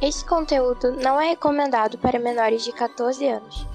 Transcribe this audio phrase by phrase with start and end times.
[0.00, 3.66] Esse conteúdo não é recomendado para menores de 14 anos.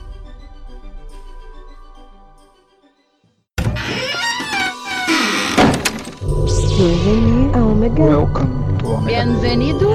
[6.77, 8.03] Bienvenue à Omega.
[8.03, 9.23] Welcome to Omega.
[9.23, 9.91] Bienvenido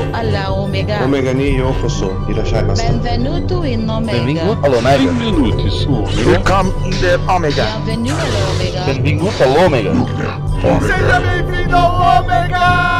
[0.57, 1.05] Omega.
[1.05, 2.13] Omega ni yokoso.
[2.29, 2.81] Irashaimasu.
[2.81, 4.19] Benvenuto in Omega.
[4.19, 5.13] Benvingut all'Omega.
[5.13, 6.31] Benvenuti su Omega.
[6.31, 7.65] Welcome in the Omega.
[7.85, 8.85] Bienvenido alla Omega.
[8.85, 9.93] Benvingut all'Omega.
[10.81, 13.00] Seja bem-vindo ao Omega!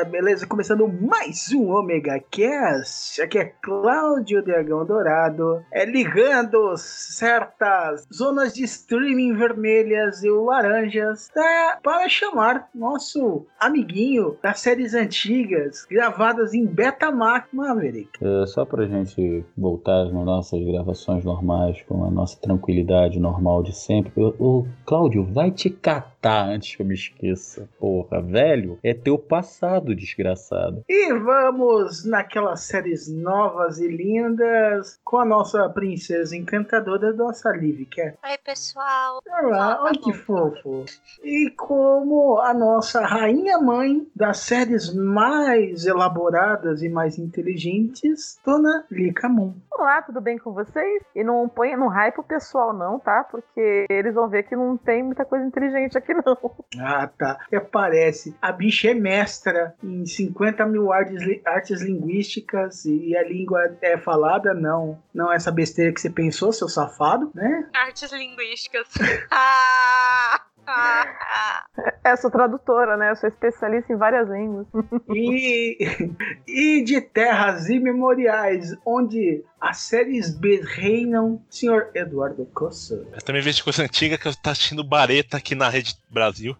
[0.00, 0.46] uh, beleza?
[0.46, 3.20] Começando mais um Omega Cast.
[3.20, 11.78] Aqui é Cláudio Dragão Dourado, é ligando certas zonas de streaming vermelhas e laranjas tá,
[11.82, 18.08] para chamar nosso amiguinho das séries antigas gravadas em Betamax Maverick.
[18.22, 23.76] É, só pra gente voltar às nossas gravações normais, com a nossa tranquilidade normal de
[23.76, 24.12] sempre.
[24.16, 27.68] O, Cláudio, vai te catar antes que eu me esqueça.
[27.78, 30.84] Porra, velho, é teu passado, desgraçado.
[30.88, 38.16] E vamos naquelas séries novas e lindas com a nossa princesa encantadora, nossa Liv Cat.
[38.24, 39.20] Oi, pessoal.
[39.42, 40.84] Olá, olha que fofo.
[41.22, 49.28] E como a nossa rainha mãe das séries mais elaboradas e mais inteligentes, Dona Lika
[49.28, 49.54] Moon.
[49.72, 51.02] Olá, tudo bem com vocês?
[51.14, 53.24] E não põe no hype o pessoal não, tá?
[53.30, 56.36] Porque eles vão ver que não tem muita coisa inteligente aqui não.
[56.78, 57.38] Ah, tá.
[57.46, 58.34] Até parece.
[58.40, 64.52] A bicha é mestra em 50 mil artes, artes linguísticas e a língua é falada,
[64.52, 65.00] não.
[65.14, 67.68] Não essa besteira que você pensou, seu safado, né?
[67.74, 68.88] Artes linguísticas.
[69.30, 71.66] ah, ah, ah.
[72.04, 73.10] É, sou tradutora, né?
[73.10, 74.66] Eu sou especialista em várias línguas.
[75.14, 75.78] E,
[76.46, 82.94] e de terras imemoriais, onde as séries B reinam, senhor Eduardo Costa.
[83.12, 86.56] Eu também vejo coisa antiga que eu tá assistindo Bareta aqui na Rede Brasil.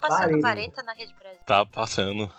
[0.00, 0.40] Passando Parei.
[0.40, 1.40] vareta na Rede Brasil.
[1.46, 2.30] Tá passando.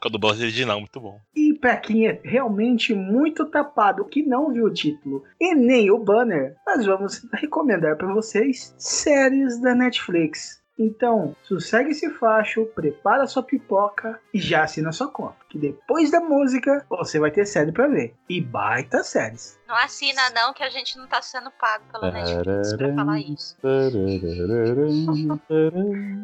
[0.00, 1.20] Com a dublagem original, muito bom.
[1.34, 5.98] E pra quem é realmente muito tapado, que não viu o título e nem o
[5.98, 10.63] banner, nós vamos recomendar pra vocês séries da Netflix.
[10.78, 15.36] Então, sossegue esse facho, prepara sua pipoca e já assina sua conta.
[15.48, 18.14] Que depois da música você vai ter série pra ver.
[18.28, 19.58] E baita séries.
[19.68, 23.56] Não assina não, que a gente não tá sendo pago pela Netflix pra falar isso.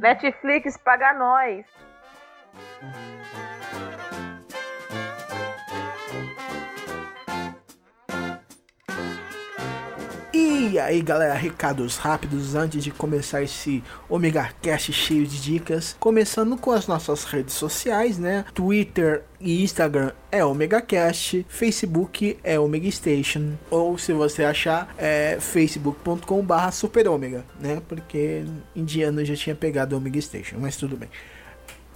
[0.01, 1.65] Netflix paga nós.
[10.43, 15.95] E aí galera, recados rápidos antes de começar esse Omega Cast cheio de dicas.
[16.01, 18.47] Começando com as nossas redes sociais, né?
[18.55, 25.37] Twitter e Instagram é Omega Cast, Facebook é Omega Station, ou se você achar, é
[25.39, 27.83] facebook.com barra Super Omega, né?
[27.87, 31.11] Porque indiano já tinha pegado Omega Station, mas tudo bem.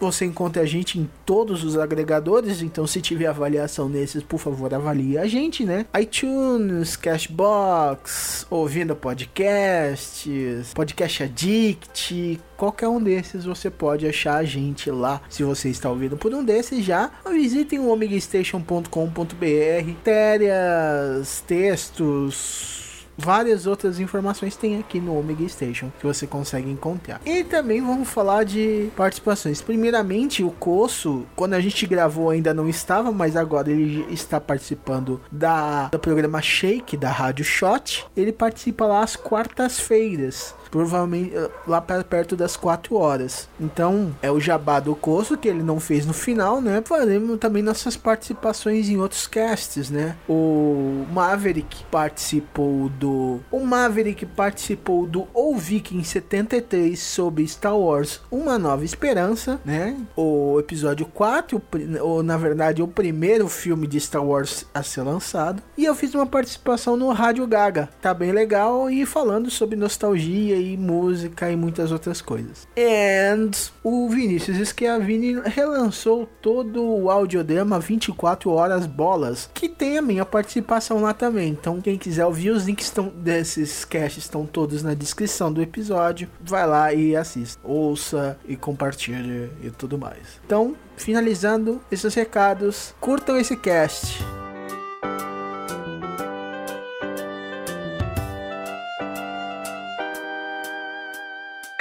[0.00, 4.72] Você encontra a gente em todos os agregadores, então se tiver avaliação nesses, por favor,
[4.72, 5.86] avalie a gente, né?
[5.98, 15.20] iTunes, Cashbox, ouvindo podcasts, Podcast Addict, qualquer um desses você pode achar a gente lá.
[15.28, 24.00] Se você está ouvindo por um desses já, visitem o omegastation.com.br, matérias, textos, várias outras
[24.00, 27.20] informações tem aqui no Omega Station que você consegue encontrar.
[27.24, 29.60] E também vamos falar de participações.
[29.60, 35.20] Primeiramente, o Coço, quando a gente gravou ainda não estava, mas agora ele está participando
[35.30, 38.06] da do programa Shake da Rádio Shot.
[38.16, 40.54] Ele participa lá às quartas-feiras.
[40.74, 43.48] Provavelmente eh, lá perto das 4 horas.
[43.60, 46.82] Então, é o jabá do Coço que ele não fez no final, né?
[46.84, 50.16] Faremos também nossas participações em outros casts, né?
[50.28, 53.38] O Maverick participou do.
[53.52, 59.96] O Maverick participou do O Viking 73 sobre Star Wars Uma Nova Esperança, né?
[60.16, 64.82] O episódio 4, o pri- ou na verdade o primeiro filme de Star Wars a
[64.82, 65.62] ser lançado.
[65.78, 70.63] E eu fiz uma participação no Rádio Gaga, tá bem legal e falando sobre nostalgia
[70.72, 72.66] e música e muitas outras coisas.
[72.76, 73.50] And
[73.82, 81.00] o Vinícius Schiavini relançou todo o audiodrama 24 horas bolas, que tem a minha participação
[81.00, 81.50] lá também.
[81.50, 86.28] Então, quem quiser ouvir, os links estão desses casts estão todos na descrição do episódio.
[86.40, 90.40] Vai lá e assista, ouça e compartilhe e tudo mais.
[90.44, 94.43] Então, finalizando esses recados, curtam esse cast.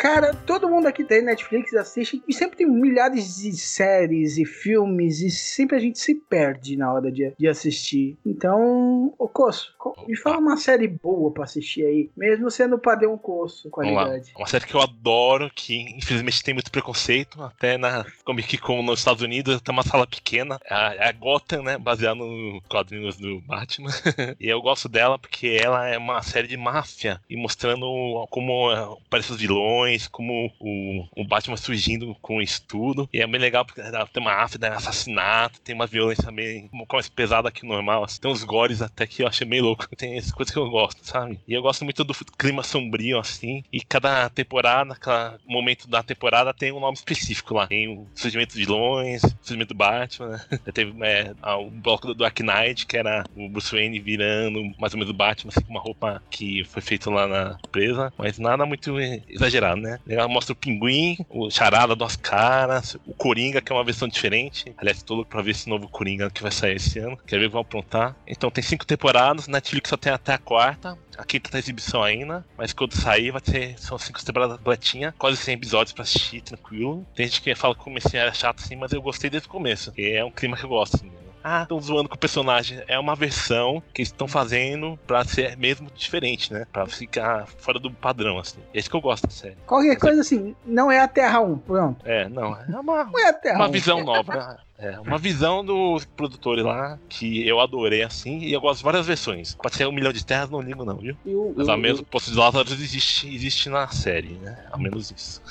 [0.03, 5.21] Cara, todo mundo aqui tem Netflix, assiste e sempre tem milhares de séries e filmes
[5.21, 8.17] e sempre a gente se perde na hora de, de assistir.
[8.25, 9.73] Então, ô Coço,
[10.05, 14.33] me fala uma série boa pra assistir aí, mesmo sendo padrão Coço, qualidade.
[14.35, 18.99] Uma série que eu adoro, que infelizmente tem muito preconceito, até na Comic Con nos
[18.99, 23.39] Estados Unidos tem uma sala pequena, é a, a Gotham, né, baseada nos quadrinhos do
[23.39, 23.89] Batman.
[24.37, 27.87] e eu gosto dela porque ela é uma série de máfia e mostrando
[28.29, 33.09] como aparecem os vilões, como o, o Batman surgindo com isso tudo.
[33.13, 37.51] E é bem legal porque tem uma né, assassinato, tem uma violência meio mais pesada
[37.51, 38.03] que normal.
[38.03, 38.19] Assim.
[38.21, 39.87] Tem uns gores até que eu achei meio louco.
[39.95, 41.39] Tem essas coisas que eu gosto, sabe?
[41.47, 43.63] E eu gosto muito do clima sombrio, assim.
[43.71, 47.67] E cada temporada, cada momento da temporada tem um nome específico lá.
[47.67, 50.59] Tem o surgimento de vilões, o surgimento do Batman, né?
[50.73, 54.99] Teve é, o bloco do Dark Knight, que era o Bruce Wayne virando mais ou
[54.99, 58.11] menos o Batman, assim, com uma roupa que foi feita lá na presa.
[58.17, 58.99] Mas nada muito
[59.29, 59.99] exagerado, né?
[60.07, 64.73] Ela mostra o Pinguim, o Charada duas caras, o Coringa, que é uma versão diferente.
[64.77, 67.17] Aliás, tô louco pra ver esse novo Coringa que vai sair esse ano.
[67.27, 68.15] Quero ver que vão aprontar.
[68.25, 70.97] Então tem cinco temporadas, Netflix só tem até a quarta.
[71.17, 73.77] A quinta tá exibição ainda, mas quando sair vai ter.
[73.77, 77.05] São cinco temporadas completinhas, quase 100 episódios pra assistir, tranquilo.
[77.13, 79.51] Tem gente que fala que o começo era chato assim, mas eu gostei desde o
[79.51, 79.93] começo.
[79.97, 82.81] É um clima que eu gosto, assim ah, estão zoando com o personagem.
[82.87, 86.65] É uma versão que estão fazendo pra ser mesmo diferente, né?
[86.71, 88.59] Pra ficar fora do padrão, assim.
[88.73, 89.57] É isso que eu gosto da série.
[89.65, 92.07] Qualquer coisa assim, não é a Terra 1, pronto.
[92.07, 92.55] É, não.
[92.55, 93.71] É uma, não é a Terra uma 1.
[93.71, 94.57] visão nova.
[94.83, 99.07] É, uma visão dos produtores lá que eu adorei assim, e eu gosto de várias
[99.07, 99.55] versões.
[99.55, 101.15] Pode ser um milhão de terras, não ligo não, viu?
[101.25, 104.57] Eu, Mas ao menos o Poço de Lázaro existe, existe na série, né?
[104.69, 105.41] Ao menos isso.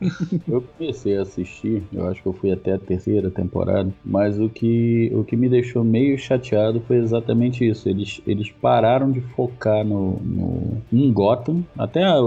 [0.46, 4.50] eu comecei a assistir, eu acho que eu fui até a terceira temporada, mas o
[4.50, 7.88] que, o que me deixou meio chateado foi exatamente isso.
[7.88, 12.18] Eles, eles pararam de focar no, no em Gotham, até a,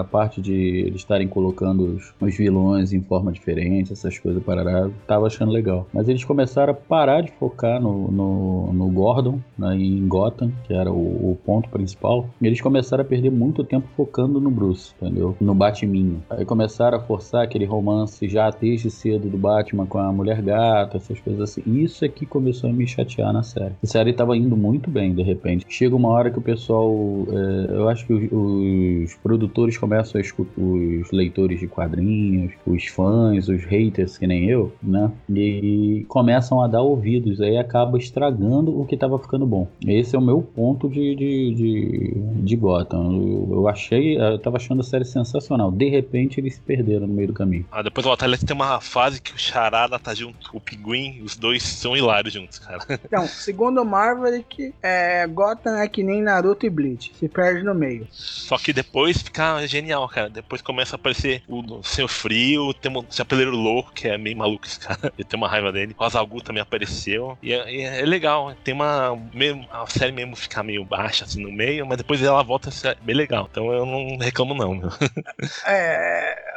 [0.00, 4.92] a parte de eles estarem colocando os, os vilões em forma diferente, essas coisas pararam,
[5.04, 5.88] tava achando legal.
[5.96, 10.74] Mas eles começaram a parar de focar no, no, no Gordon, né, em Gotham, que
[10.74, 12.28] era o, o, ponto principal.
[12.42, 15.34] Eles começaram a perder muito tempo focando no Bruce, entendeu?
[15.40, 16.18] No Batman.
[16.28, 20.98] Aí começaram a forçar aquele romance já desde cedo do Batman com a mulher gata,
[20.98, 21.62] essas coisas assim.
[21.66, 23.72] Isso é que começou a me chatear na série.
[23.82, 25.64] A série tava indo muito bem, de repente.
[25.66, 26.94] Chega uma hora que o pessoal.
[27.30, 32.86] É, eu acho que os, os produtores começam a escutar os leitores de quadrinhos, os
[32.86, 35.10] fãs, os haters, que nem eu, né?
[35.30, 35.75] E
[36.08, 39.68] começam a dar ouvidos, aí acaba estragando o que estava ficando bom.
[39.86, 43.12] Esse é o meu ponto de, de, de, de Gotham.
[43.12, 45.70] Eu, eu, achei, eu tava achando a série sensacional.
[45.70, 47.66] De repente eles se perderam no meio do caminho.
[47.70, 51.22] Ah, depois o Batalha tem uma fase que o Charada tá junto com o Pinguim,
[51.22, 52.78] os dois são hilários juntos, cara.
[53.06, 57.62] Então, segundo o Marvel, que é, Gotham é que nem Naruto e Bleach, se perde
[57.62, 58.06] no meio.
[58.10, 60.28] Só que depois fica genial, cara.
[60.28, 64.66] Depois começa a aparecer o Senhor Frio, tem o Chapeleiro Louco, que é meio maluco
[64.66, 65.12] esse cara.
[65.16, 65.94] Ele tem uma raiva dele.
[65.98, 67.36] O Azalgu também apareceu.
[67.42, 68.54] E é, e é, legal.
[68.64, 69.16] Tem uma.
[69.32, 72.72] Mesmo, a série mesmo ficar meio baixa assim no meio, mas depois ela volta a
[72.72, 73.48] ser bem legal.
[73.50, 74.90] Então eu não reclamo, não, meu.
[75.66, 76.56] É.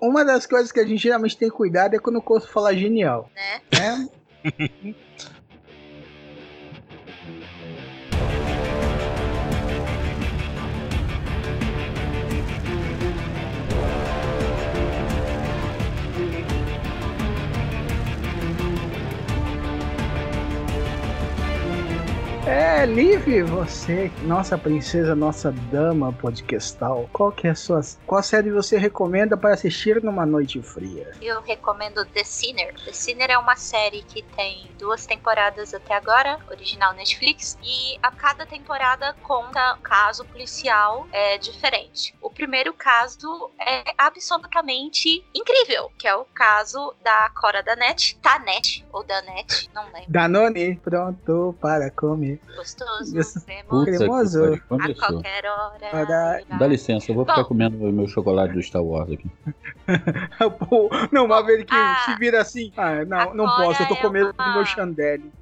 [0.00, 3.30] Uma das coisas que a gente geralmente tem cuidado é quando o Corso fala genial.
[3.34, 4.08] Né?
[4.42, 4.96] É.
[22.46, 28.52] É, Liv, você, nossa princesa, nossa dama podcastal, qual que é a sua, qual série
[28.52, 31.10] você recomenda para assistir numa noite fria?
[31.20, 32.72] Eu recomendo The Sinner.
[32.84, 38.12] The Sinner é uma série que tem duas temporadas até agora, original Netflix, e a
[38.12, 42.14] cada temporada conta um caso policial é, diferente.
[42.22, 48.86] O primeiro caso é absolutamente incrível, que é o caso da Cora da Net, Tanet,
[48.92, 50.04] ou da Net, não lembro.
[50.06, 52.35] Danone, pronto para comer.
[52.56, 54.54] Gostoso, cremoso.
[54.54, 56.06] A qualquer hora.
[56.06, 59.30] Dá, Dá licença, eu vou Bom, ficar comendo o meu chocolate do Star Wars aqui.
[61.12, 62.72] Não, Maverick ah, se vira assim.
[62.76, 64.54] Ah, não, não posso, eu tô comendo é uma...
[64.54, 65.32] meu chandelle.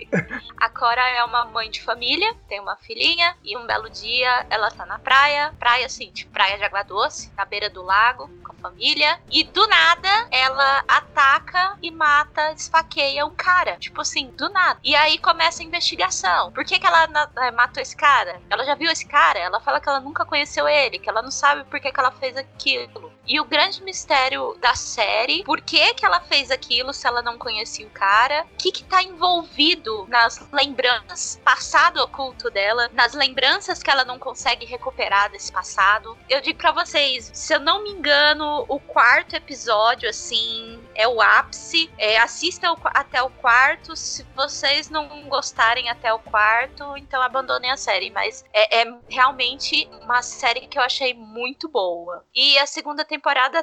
[0.58, 4.70] A Cora é uma mãe de família, tem uma filhinha, e um belo dia ela
[4.70, 8.52] tá na praia, praia assim, tipo praia de água doce, na beira do lago, com
[8.52, 13.76] a família, e do nada ela ataca e mata, esfaqueia um cara.
[13.76, 14.78] Tipo assim, do nada.
[14.82, 16.43] E aí começa a investigação.
[16.52, 18.40] Por que, que ela na- eh, matou esse cara?
[18.50, 19.38] Ela já viu esse cara?
[19.38, 22.10] Ela fala que ela nunca conheceu ele, que ela não sabe por que, que ela
[22.12, 23.13] fez aquilo.
[23.26, 27.38] E o grande mistério da série, por que, que ela fez aquilo se ela não
[27.38, 28.46] conhecia o cara?
[28.52, 34.18] O que, que tá envolvido nas lembranças, passado oculto dela, nas lembranças que ela não
[34.18, 36.16] consegue recuperar desse passado?
[36.28, 41.20] Eu digo pra vocês, se eu não me engano, o quarto episódio, assim, é o
[41.20, 41.90] ápice.
[41.98, 43.96] É, assistam o até o quarto.
[43.96, 48.10] Se vocês não gostarem até o quarto, então abandonem a série.
[48.10, 52.24] Mas é, é realmente uma série que eu achei muito boa.
[52.34, 53.04] E a segunda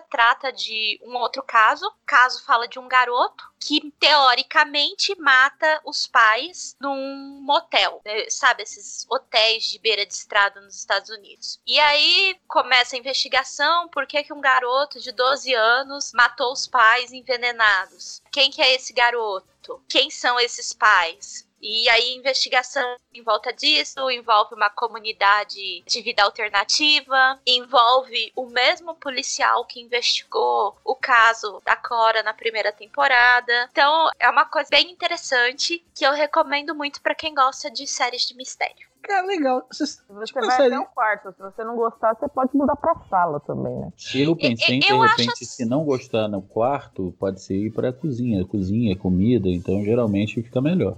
[0.09, 1.85] trata de um outro caso.
[1.87, 8.29] O caso fala de um garoto que teoricamente mata os pais num motel, né?
[8.29, 11.59] sabe esses hotéis de beira de estrada nos Estados Unidos.
[11.65, 16.67] E aí começa a investigação, por que que um garoto de 12 anos matou os
[16.67, 18.21] pais envenenados?
[18.31, 19.83] Quem que é esse garoto?
[19.87, 21.47] Quem são esses pais?
[21.61, 28.95] E aí, investigação em volta disso, envolve uma comunidade de vida alternativa, envolve o mesmo
[28.95, 33.69] policial que investigou o caso da Cora na primeira temporada.
[33.71, 38.23] Então, é uma coisa bem interessante que eu recomendo muito pra quem gosta de séries
[38.23, 38.90] de mistério.
[39.03, 39.65] Cara, legal.
[39.71, 41.31] Vocês, Você tipo, vai série- até o quarto.
[41.33, 43.91] Se você não gostar, você pode mudar pra sala também, né?
[44.15, 47.91] Eu pensei, de eu acho repente, se não gostar no quarto, pode ser ir pra
[47.91, 48.45] cozinha.
[48.45, 50.97] Cozinha, comida, então geralmente fica melhor.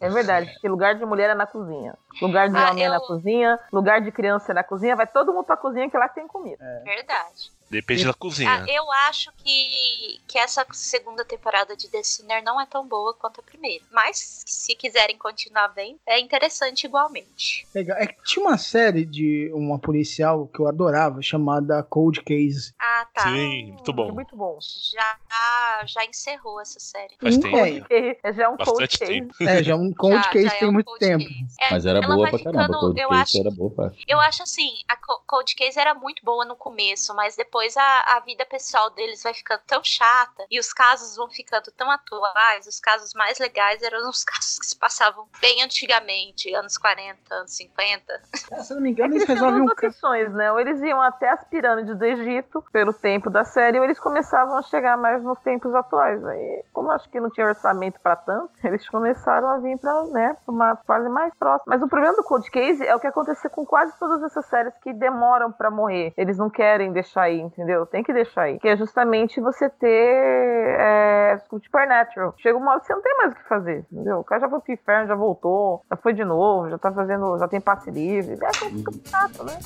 [0.00, 1.96] É verdade, porque lugar de mulher é na cozinha.
[2.20, 3.58] Lugar de Ah, homem é na eu- cozinha.
[3.72, 4.94] Lugar de criança é na cozinha.
[4.96, 6.64] Vai todo mundo pra cozinha que lá tem comida.
[6.84, 7.52] Verdade.
[7.74, 8.64] Depende da Ah, cozinha.
[8.68, 13.40] eu acho que, que essa segunda temporada de The Sinner não é tão boa quanto
[13.40, 13.84] a primeira.
[13.90, 17.66] Mas, se quiserem continuar vendo, é interessante igualmente.
[17.74, 17.96] Legal.
[17.98, 22.72] É que tinha uma série de uma policial que eu adorava, chamada Cold Case.
[22.78, 23.22] Ah, tá.
[23.24, 24.12] Sim, muito bom.
[24.12, 24.58] Muito bom.
[24.60, 27.14] Já, já encerrou essa série.
[27.20, 27.56] Faz tempo.
[27.56, 28.14] é.
[28.24, 29.12] É já um cold Bastante case.
[29.12, 29.34] tempo.
[29.40, 31.24] É, já um Cold Já, Case já é tem um muito cold tempo.
[31.60, 32.64] É, Mas era boa pra caramba.
[32.64, 35.78] ficando- Cold eu Case acho, era boa pra eu acho assim, a Co- Cold Case
[35.78, 39.82] era muito boa no começo, mas depois a, a vida pessoal deles vai ficando tão
[39.82, 42.66] chata e os casos vão ficando tão atuais.
[42.66, 47.56] Os casos mais legais eram os casos que se passavam bem antigamente, anos 40, anos
[47.56, 48.22] 50.
[48.52, 50.52] Ah, se eu não me engano, Eles eles resolvem um opções, né?
[50.52, 54.56] Ou eles iam até as pirâmides do Egito, pelo tempo da série, ou eles começavam
[54.56, 56.24] a chegar mais nos tempos atuais.
[56.24, 60.36] Aí, como acho que não tinha orçamento pra tanto, eles começaram a vir pra, né,
[60.46, 61.74] uma fase mais próxima.
[61.74, 64.74] Mas o problema do Cold Case é o que aconteceu com quase todas essas séries
[64.82, 66.12] que demoram pra morrer.
[66.16, 67.86] Eles não querem deixar aí, entendeu?
[67.86, 68.58] Tem que deixar aí.
[68.58, 72.34] Que é justamente você ter é, Supernatural.
[72.38, 74.18] Chega uma hora que você não tem mais o que fazer, entendeu?
[74.18, 77.38] O cara já foi pro inferno, já voltou, já foi de novo, já tá fazendo,
[77.38, 78.34] já tem passe livre.
[78.34, 79.58] É fica chato, né?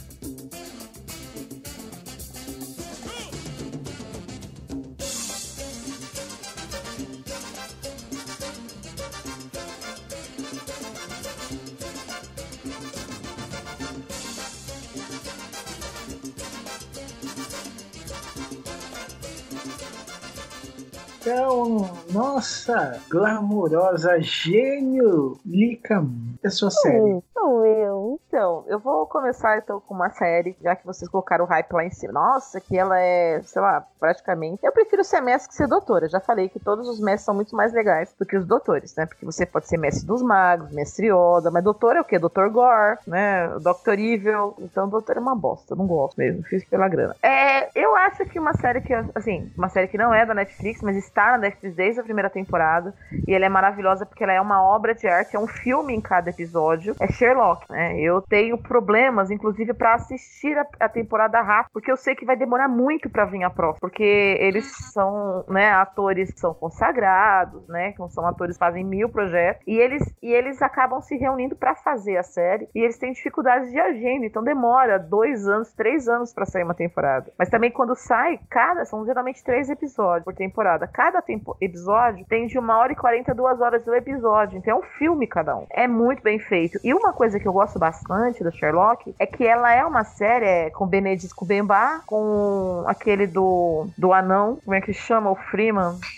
[21.30, 26.02] Então, nossa, glamourosa gênio Lika,
[26.42, 27.22] é sua série.
[27.34, 28.18] Sou eu.
[28.28, 31.84] Então, eu vou começar então com uma série, já que vocês colocaram o hype lá
[31.84, 32.12] em cima.
[32.12, 34.64] Nossa, que ela é, sei lá, praticamente.
[34.64, 36.08] Eu prefiro ser mestre que ser doutora.
[36.08, 39.04] Já falei que todos os mestres são muito mais legais do que os doutores, né?
[39.04, 41.08] Porque você pode ser mestre dos magos, mestre
[41.52, 42.18] mas doutor é o quê?
[42.18, 43.48] Doutor Gore, né?
[43.58, 43.98] Dr.
[43.98, 44.54] Evil.
[44.58, 45.74] Então, doutor é uma bosta.
[45.74, 46.42] Eu não gosto mesmo.
[46.44, 47.16] Fiz pela grana.
[47.22, 50.82] É, eu acho que uma série que, assim, uma série que não é da Netflix,
[50.82, 52.94] mas está na Netflix desde a primeira temporada.
[53.26, 56.00] E ela é maravilhosa porque ela é uma obra de arte, é um filme em
[56.00, 56.94] cada episódio.
[57.00, 57.98] É Sherlock, né?
[58.00, 62.36] Eu tenho problemas, inclusive, pra assistir a, a temporada rápido, porque eu sei que vai
[62.36, 63.80] demorar muito pra vir a próxima.
[63.80, 67.92] Porque eles são, né, atores que são consagrados, né?
[67.92, 69.62] Que não são atores que fazem mil projetos.
[69.66, 72.68] E eles, e eles acabam se reunindo pra fazer a série.
[72.74, 76.74] E eles têm dificuldades de agenda, então demora dois anos, três anos pra sair uma
[76.74, 77.32] temporada.
[77.38, 80.86] Mas também quando sai, cada, são geralmente três episódios por temporada.
[80.86, 84.58] Cada tempo, episódio tem de uma hora e quarenta, duas horas do episódio.
[84.58, 85.66] Então é um filme cada um.
[85.70, 86.78] É muito bem feito.
[86.84, 90.46] E uma coisa que eu gosto bastante do Sherlock é que ela é uma série
[90.46, 95.30] é, com Benedict Cumberbatch, com aquele do, do anão, como é que chama?
[95.30, 95.98] O Freeman.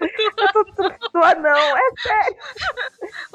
[1.12, 2.36] do anão, é sério.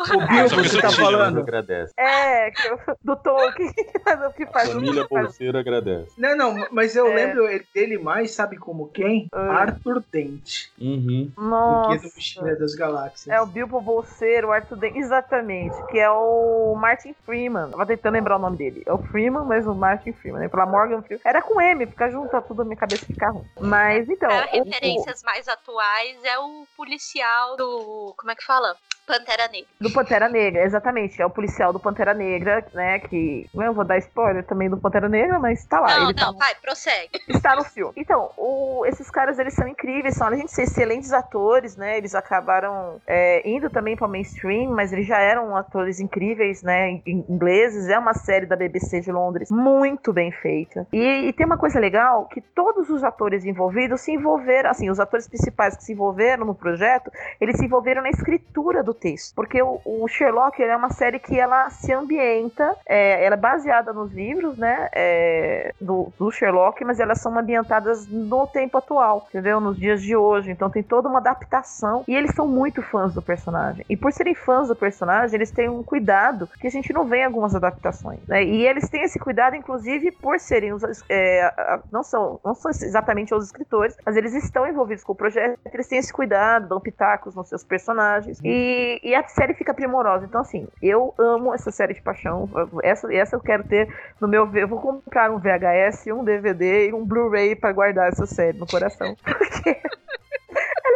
[0.01, 1.39] O Bill, Só que você tá não falando?
[1.39, 1.93] Agradece.
[1.97, 3.69] É, que eu- do Tolkien,
[4.27, 6.11] o que faz Família o faz- Bolseiro agradece.
[6.17, 7.13] Não, não, mas eu É.
[7.15, 9.27] lembro dele mais, sabe como quem?
[9.31, 9.61] Ah.
[9.61, 10.67] Arthur Dent.
[10.79, 11.25] Uhum.
[11.25, 12.41] Do que Nossa.
[12.41, 13.27] do das Galáxias.
[13.27, 17.69] É o Bilbo Bolseiro, o Arthur Dent, exatamente, que é o Martin Freeman.
[17.71, 18.83] Tava tentando lembrar o nome dele.
[18.85, 20.47] É o Freeman, mas o Martin Freeman, né?
[20.49, 21.21] Pela Morgan Freeman.
[21.25, 23.45] Era com M, fica junto, tá tudo na minha cabeça fica ruim.
[23.59, 24.29] Mas então.
[24.29, 28.13] Para o- referências mais atuais, é o policial do.
[28.17, 28.75] Como é que fala?
[29.11, 29.67] Pantera Negra.
[29.79, 31.21] Do Pantera Negra, exatamente.
[31.21, 32.99] É o policial do Pantera Negra, né?
[32.99, 33.49] Que.
[33.53, 35.99] Eu vou dar spoiler também do Pantera Negra, mas tá lá.
[35.99, 37.09] não, ele tá não, vai, prossegue.
[37.27, 37.93] está no filme.
[37.97, 41.97] Então, o- esses caras, eles são incríveis, são além de ser excelentes atores, né?
[41.97, 47.01] Eles acabaram é, indo também para mainstream, mas eles já eram atores incríveis, né?
[47.05, 47.89] ingleses.
[47.89, 50.87] É uma série da BBC de Londres muito bem feita.
[50.93, 54.99] E, e tem uma coisa legal que todos os atores envolvidos se envolveram, assim, os
[54.99, 59.61] atores principais que se envolveram no projeto, eles se envolveram na escritura do texto, porque
[59.61, 64.11] o, o Sherlock é uma série que ela se ambienta, é, ela é baseada nos
[64.13, 64.89] livros, né?
[64.93, 69.59] é, do, do Sherlock, mas elas são ambientadas no tempo atual, entendeu?
[69.59, 70.51] Nos dias de hoje.
[70.51, 72.03] Então tem toda uma adaptação.
[72.07, 73.85] E eles são muito fãs do personagem.
[73.89, 77.19] E por serem fãs do personagem, eles têm um cuidado que a gente não vê
[77.19, 78.19] em algumas adaptações.
[78.27, 78.43] né?
[78.43, 80.83] E eles têm esse cuidado, inclusive, por serem os.
[81.09, 81.51] é,
[81.91, 85.87] não, são, não são exatamente os escritores, mas eles estão envolvidos com o projeto, eles
[85.87, 88.39] têm esse cuidado, dão pitacos nos seus personagens.
[88.43, 90.25] E, e a série fica primorosa.
[90.25, 92.49] Então, assim, eu amo essa série de paixão.
[92.83, 93.87] Essa, essa eu quero ter
[94.19, 94.49] no meu.
[94.55, 98.67] Eu vou comprar um VHS, um DVD e um Blu-ray pra guardar essa série no
[98.67, 99.15] coração.
[99.23, 99.77] Porque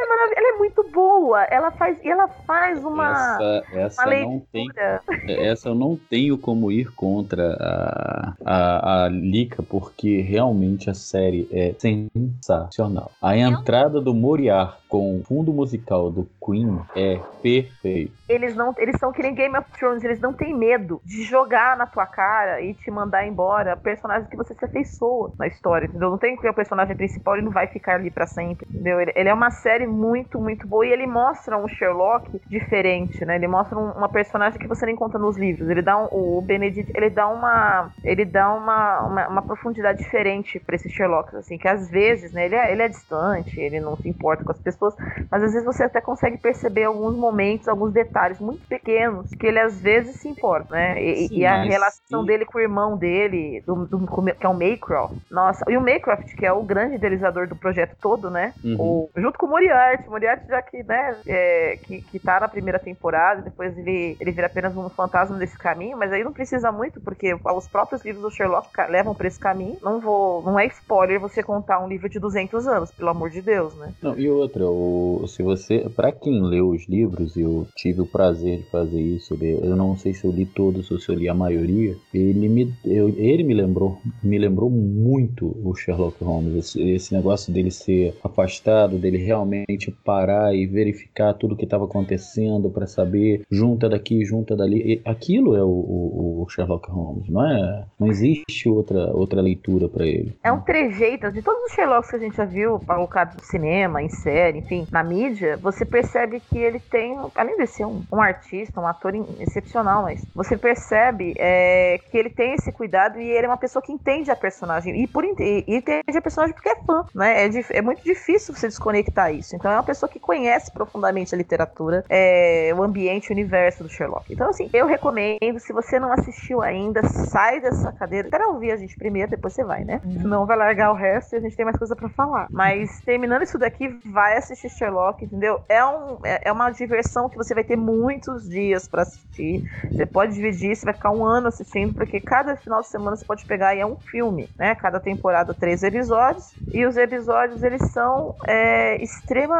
[0.05, 1.43] é maravilhosa, ela é muito boa.
[1.43, 3.11] Ela faz, ela faz uma.
[3.11, 4.67] Essa, essa uma não tem.
[5.45, 11.47] Essa eu não tenho como ir contra a, a, a Lika, porque realmente a série
[11.51, 13.11] é sensacional.
[13.21, 18.13] A entrada do Moriarty com o fundo musical do Queen é perfeito.
[18.29, 21.75] Eles não, eles são que nem Game of Thrones, eles não têm medo de jogar
[21.75, 26.09] na tua cara e te mandar embora personagens que você se afeiçoa na história, entendeu?
[26.09, 29.01] Não tem que o personagem principal, ele não vai ficar ali pra sempre, entendeu?
[29.01, 33.35] Ele, ele é uma série muito, muito boa e ele mostra um Sherlock diferente, né?
[33.35, 35.69] Ele mostra um- uma personagem que você não encontra nos livros.
[35.69, 40.59] Ele dá um, o Benedict, ele dá uma, ele dá uma, uma, uma profundidade diferente
[40.59, 42.45] pra esse Sherlock, assim, que às vezes, né?
[42.45, 44.93] Ele é, ele é distante, ele não se importa com as pessoas,
[45.31, 49.59] mas às vezes você até consegue perceber alguns momentos, alguns detalhes muito pequenos que ele
[49.59, 51.01] às vezes se importa, né?
[51.01, 52.25] E, Sim, e a relação sim.
[52.25, 54.05] dele com o irmão dele, do, do-
[54.39, 55.15] que é o Maycroft.
[55.29, 58.53] Nossa, e o Maycroft, que é o grande idealizador do projeto todo, né?
[58.63, 58.77] Uhum.
[58.79, 59.84] O- junto com o Moriarty.
[60.07, 64.47] Moriarty, já que, né, é, que, que tá na primeira temporada, depois ele, ele vira
[64.47, 68.31] apenas um fantasma desse caminho, mas aí não precisa muito, porque os próprios livros do
[68.31, 69.77] Sherlock levam pra esse caminho.
[69.81, 70.43] Não vou.
[70.43, 73.93] Não é spoiler você contar um livro de 200 anos, pelo amor de Deus, né?
[74.01, 78.59] Não, e outra, o, se você, para quem leu os livros, eu tive o prazer
[78.59, 79.37] de fazer isso.
[79.41, 81.95] Eu não sei se eu li todos ou se eu li a maioria.
[82.13, 86.55] Ele me, eu- ele me lembrou, me lembrou muito o Sherlock Holmes.
[86.55, 92.69] Esse, esse negócio dele ser afastado, dele realmente parar e verificar tudo que estava acontecendo
[92.69, 94.81] para saber, junta daqui, junta dali.
[94.81, 97.85] E aquilo é o, o- o Sherlock Holmes, não é?
[97.99, 100.35] Não existe outra outra leitura para ele.
[100.43, 104.01] É um trejeito de todos os Sherlocks que a gente já viu, colocado no cinema,
[104.01, 108.21] em série, enfim, na mídia, você percebe que ele tem, além de ser um, um
[108.21, 113.45] artista, um ator excepcional, mas você percebe é, que ele tem esse cuidado e ele
[113.45, 115.01] é uma pessoa que entende a personagem.
[115.03, 117.45] E, por, inte- e entende a personagem porque é fã, né?
[117.45, 119.55] É, é muito difícil você desconectar isso.
[119.65, 123.89] Então é uma pessoa que conhece profundamente a literatura, é, o ambiente, o universo do
[123.89, 124.31] Sherlock.
[124.31, 128.27] Então, assim, eu recomendo, se você não assistiu ainda, sai dessa cadeira.
[128.27, 129.99] Espera ouvir a gente primeiro, depois você vai, né?
[130.21, 132.47] Senão vai largar o resto e a gente tem mais coisa pra falar.
[132.51, 135.59] Mas terminando isso daqui, vai assistir Sherlock, entendeu?
[135.67, 139.63] É, um, é é uma diversão que você vai ter muitos dias pra assistir.
[139.89, 143.25] Você pode dividir, você vai ficar um ano assistindo, porque cada final de semana você
[143.25, 144.75] pode pegar e é um filme, né?
[144.75, 146.53] Cada temporada, três episódios.
[146.71, 149.54] E os episódios, eles são é, extremamente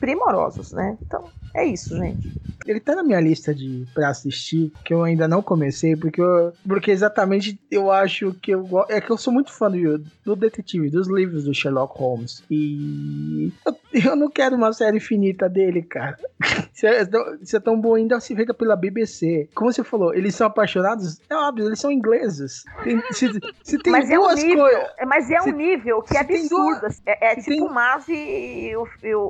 [0.00, 0.98] primorosos, né?
[1.06, 2.34] Então, é isso, gente.
[2.66, 6.52] Ele tá na minha lista de pra assistir, que eu ainda não comecei, porque eu,
[6.66, 10.90] porque exatamente eu acho que eu é que eu sou muito fã do, do detetive,
[10.90, 12.42] dos livros do Sherlock Holmes.
[12.50, 16.16] E eu, eu não quero uma série infinita dele, cara.
[16.72, 17.06] Se é,
[17.42, 19.48] se é tão bom ainda se feita pela BBC.
[19.54, 21.18] Como você falou, eles são apaixonados?
[21.30, 22.64] É óbvio, eles são ingleses.
[22.84, 23.30] Tem- se,
[23.64, 24.82] se tem mas é um duas nível, coisas.
[24.98, 26.80] é- mas é um se- nível que é absurdo.
[26.80, 28.76] duas- é é se tipo tem- o Mazi e, e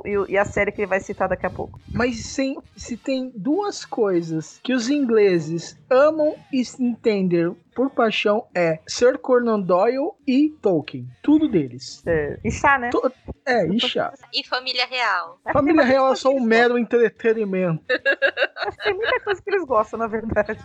[0.05, 1.79] e e a série que ele vai citar daqui a pouco.
[1.93, 8.47] Mas sem, se tem duas coisas que os ingleses amam e se entender por paixão
[8.55, 11.07] é Sir Conan Doyle e Tolkien.
[11.21, 12.01] Tudo deles.
[12.05, 12.89] É, chá, né?
[12.89, 13.11] To-
[13.45, 14.13] É, e chá.
[14.33, 15.39] E família real.
[15.53, 17.83] Família Real é só um mero entretenimento.
[17.87, 20.59] Que tem muita coisa que eles gostam, na verdade.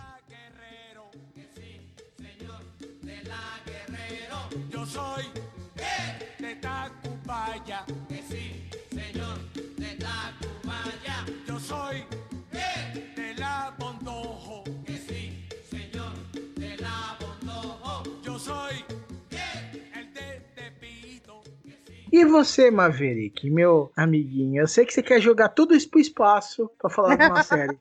[4.70, 5.22] Yo soy
[6.38, 6.54] de
[22.12, 24.60] E você, Maverick, meu amiguinho?
[24.60, 27.78] Eu sei que você quer jogar tudo isso pro espaço pra falar de uma série.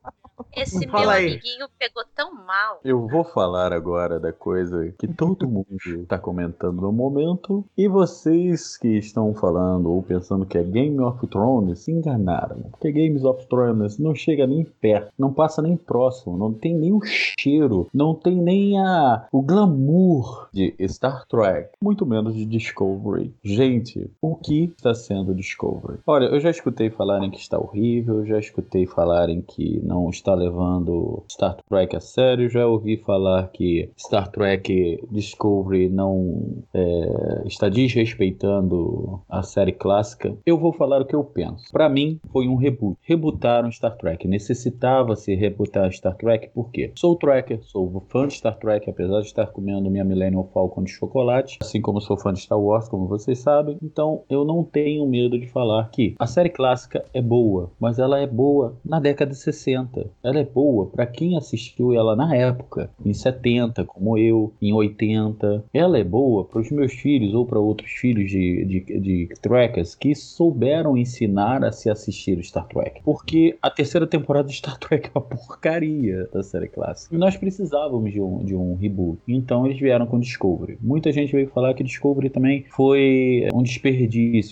[0.56, 1.28] Esse meu Fala aí.
[1.34, 2.80] amiguinho pegou tão mal.
[2.84, 7.64] Eu vou falar agora da coisa que todo mundo está comentando no momento.
[7.78, 12.58] E vocês que estão falando ou pensando que é Game of Thrones se enganaram.
[12.72, 16.92] Porque Games of Thrones não chega nem perto, não passa nem próximo, não tem nem
[16.92, 23.32] o cheiro, não tem nem a, o glamour de Star Trek, muito menos de Discovery.
[23.44, 26.00] Gente, o que está sendo Discovery?
[26.06, 31.24] Olha, eu já escutei falarem que está horrível, já escutei falarem que não está levando
[31.30, 39.20] Star Trek a sério, já ouvi falar que Star Trek Discovery não é, está desrespeitando
[39.28, 40.38] a série clássica.
[40.46, 41.72] Eu vou falar o que eu penso.
[41.72, 42.98] Para mim, foi um reboot.
[43.02, 44.28] Rebootaram Star Trek.
[44.28, 46.92] Necessitava-se rebootar Star Trek, por quê?
[46.96, 50.92] Sou tracker, sou fã de Star Trek, apesar de estar comendo minha Millennium Falcon de
[50.92, 53.78] chocolate, assim como sou fã de Star Wars, como vocês sabem.
[53.82, 58.20] Então, eu não tenho medo de falar que a série clássica é boa, mas ela
[58.20, 60.10] é boa na década de 60.
[60.24, 65.66] Ela é boa para quem assistiu ela na época, em 70, como eu, em 80.
[65.74, 69.96] Ela é boa para os meus filhos ou para outros filhos de, de, de trackers
[69.96, 73.02] que souberam ensinar a se assistir Star Trek.
[73.04, 77.14] Porque a terceira temporada de Star Trek é uma porcaria da série clássica.
[77.16, 79.20] E nós precisávamos de um, de um reboot.
[79.28, 80.78] Então eles vieram com Discovery.
[80.82, 84.01] Muita gente veio falar que Discovery também foi um desperdício.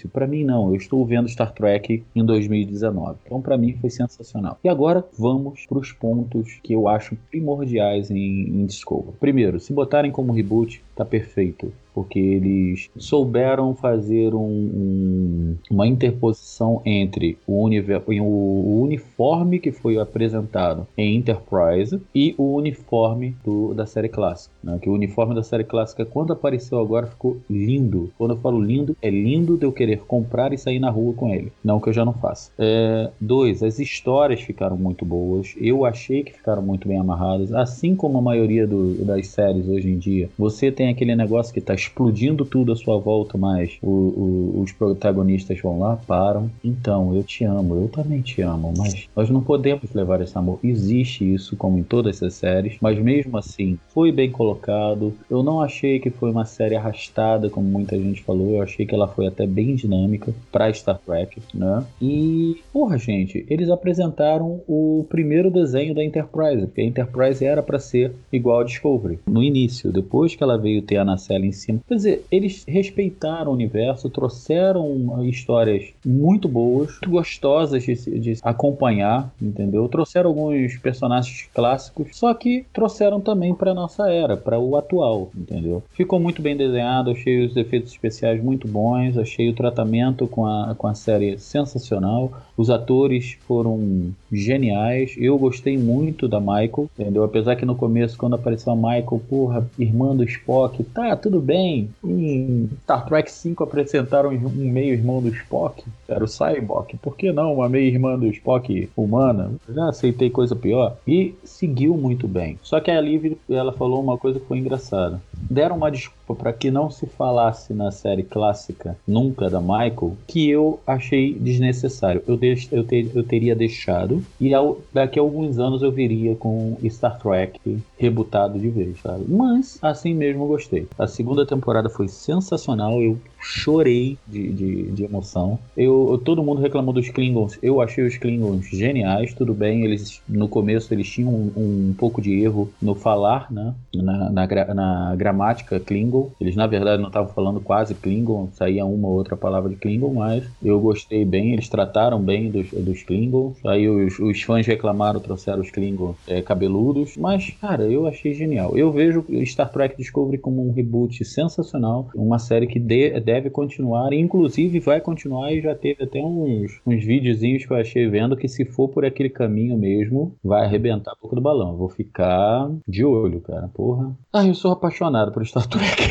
[0.08, 0.70] Para mim, não.
[0.70, 3.18] Eu estou vendo Star Trek em 2019.
[3.26, 4.58] Então, para mim, foi sensacional.
[4.64, 9.16] E agora vamos para os pontos que eu acho primordiais em, em Discovery.
[9.20, 11.72] Primeiro, se botarem como reboot, tá perfeito.
[11.94, 14.40] Porque eles souberam fazer um-
[14.82, 23.36] um- uma interposição entre o, o uniforme que foi apresentado em Enterprise e o uniforme
[23.44, 24.54] do- da série clássica.
[24.64, 24.78] né?
[24.82, 28.12] Que o uniforme da série clássica, quando apareceu agora, ficou lindo.
[28.18, 31.34] Quando eu falo lindo, é lindo de eu querer comprar e sair na rua com
[31.34, 31.52] ele.
[31.64, 32.52] Não que eu já não faça.
[32.60, 35.54] É, dois, as histórias ficaram muito boas.
[35.58, 37.54] Eu achei que ficaram muito bem amarradas.
[37.54, 40.30] Assim como a maioria do- das séries hoje em dia.
[40.38, 44.72] Você tem aquele negócio que tá explodindo tudo à sua volta, mas o- o- os
[44.72, 46.50] protagonistas vão lá, param.
[46.64, 50.60] Então, eu te amo, eu também te amo, mas nós não podemos levar esse amor.
[50.64, 55.14] Existe isso, como em todas as séries, mas mesmo assim, foi bem colocado.
[55.30, 58.52] Eu não achei que foi uma série arrastada, como muita gente falou.
[58.56, 61.84] Eu achei que ela foi até bem dinâmica pra Star Trek, né?
[62.02, 67.80] E, porra, gente, eles apresentaram o primeiro desenho da Enterprise, porque a Enterprise era pra
[67.80, 71.80] ser igual a Discovery no início, depois que ela veio ter a nacelle em cima.
[71.88, 79.32] Quer dizer, eles respeitaram o universo, trouxeram histórias muito boas, muito gostosas de, de acompanhar,
[79.42, 79.88] entendeu?
[79.88, 85.84] Trouxeram alguns personagens clássicos, só que trouxeram também para nossa era, para o atual, entendeu?
[85.92, 90.76] Ficou muito bem desenhado, achei os efeitos especiais muito bons, achei o tratamento com a,
[90.78, 92.32] com a série sensacional.
[92.58, 95.16] Os atores foram geniais.
[95.18, 97.24] Eu gostei muito da Michael, entendeu?
[97.24, 101.90] Apesar que no começo, quando apareceu a Michael, porra, irmã do Spock, tá, tudo bem.
[102.04, 106.98] Em Star Trek 5 apresentaram um meio-irmão do Spock, era o Cyborg.
[107.02, 109.52] Por que não uma meia-irmã do Spock humana?
[109.68, 110.98] Já aceitei coisa pior.
[111.08, 112.58] E seguiu muito bem.
[112.62, 115.22] Só que a Liv, ela falou uma coisa que foi engraçada.
[115.34, 120.50] Deram uma desculpa para que não se falasse na série clássica nunca da Michael, que
[120.50, 122.22] eu achei desnecessário.
[122.28, 126.78] Eu, deix- eu, eu teria deixado e ao- daqui a alguns anos eu viria com
[126.90, 127.60] Star Trek
[127.98, 129.26] rebutado de vez, sabe?
[129.28, 130.88] Mas assim mesmo eu gostei.
[130.98, 133.02] A segunda temporada foi sensacional.
[133.02, 135.60] Eu chorei de, de, de emoção.
[135.76, 137.58] Eu, todo mundo reclamou dos Klingons.
[137.62, 139.34] Eu achei os Klingons geniais.
[139.34, 141.52] Tudo bem, eles no começo eles tinham um,
[141.90, 143.74] um pouco de erro no falar, né?
[143.96, 146.19] Na, na, na gramática Klingon.
[146.20, 146.32] Klingon.
[146.40, 150.14] Eles na verdade não estavam falando quase Klingon, saía uma ou outra palavra de Klingon,
[150.14, 153.58] mas eu gostei bem, eles trataram bem dos, dos Klingons.
[153.66, 158.78] Aí os, os fãs reclamaram, trouxeram os Klingons é, cabeludos, mas cara, eu achei genial.
[158.78, 164.14] Eu vejo Star Trek Discovery como um reboot sensacional, uma série que de- deve continuar,
[164.14, 168.48] inclusive vai continuar e já teve até uns, uns videozinhos que eu achei vendo que
[168.48, 171.72] se for por aquele caminho mesmo, vai arrebentar a boca do balão.
[171.72, 174.16] Eu vou ficar de olho, cara, porra.
[174.34, 176.09] Ah, eu sou apaixonado por Star Trek.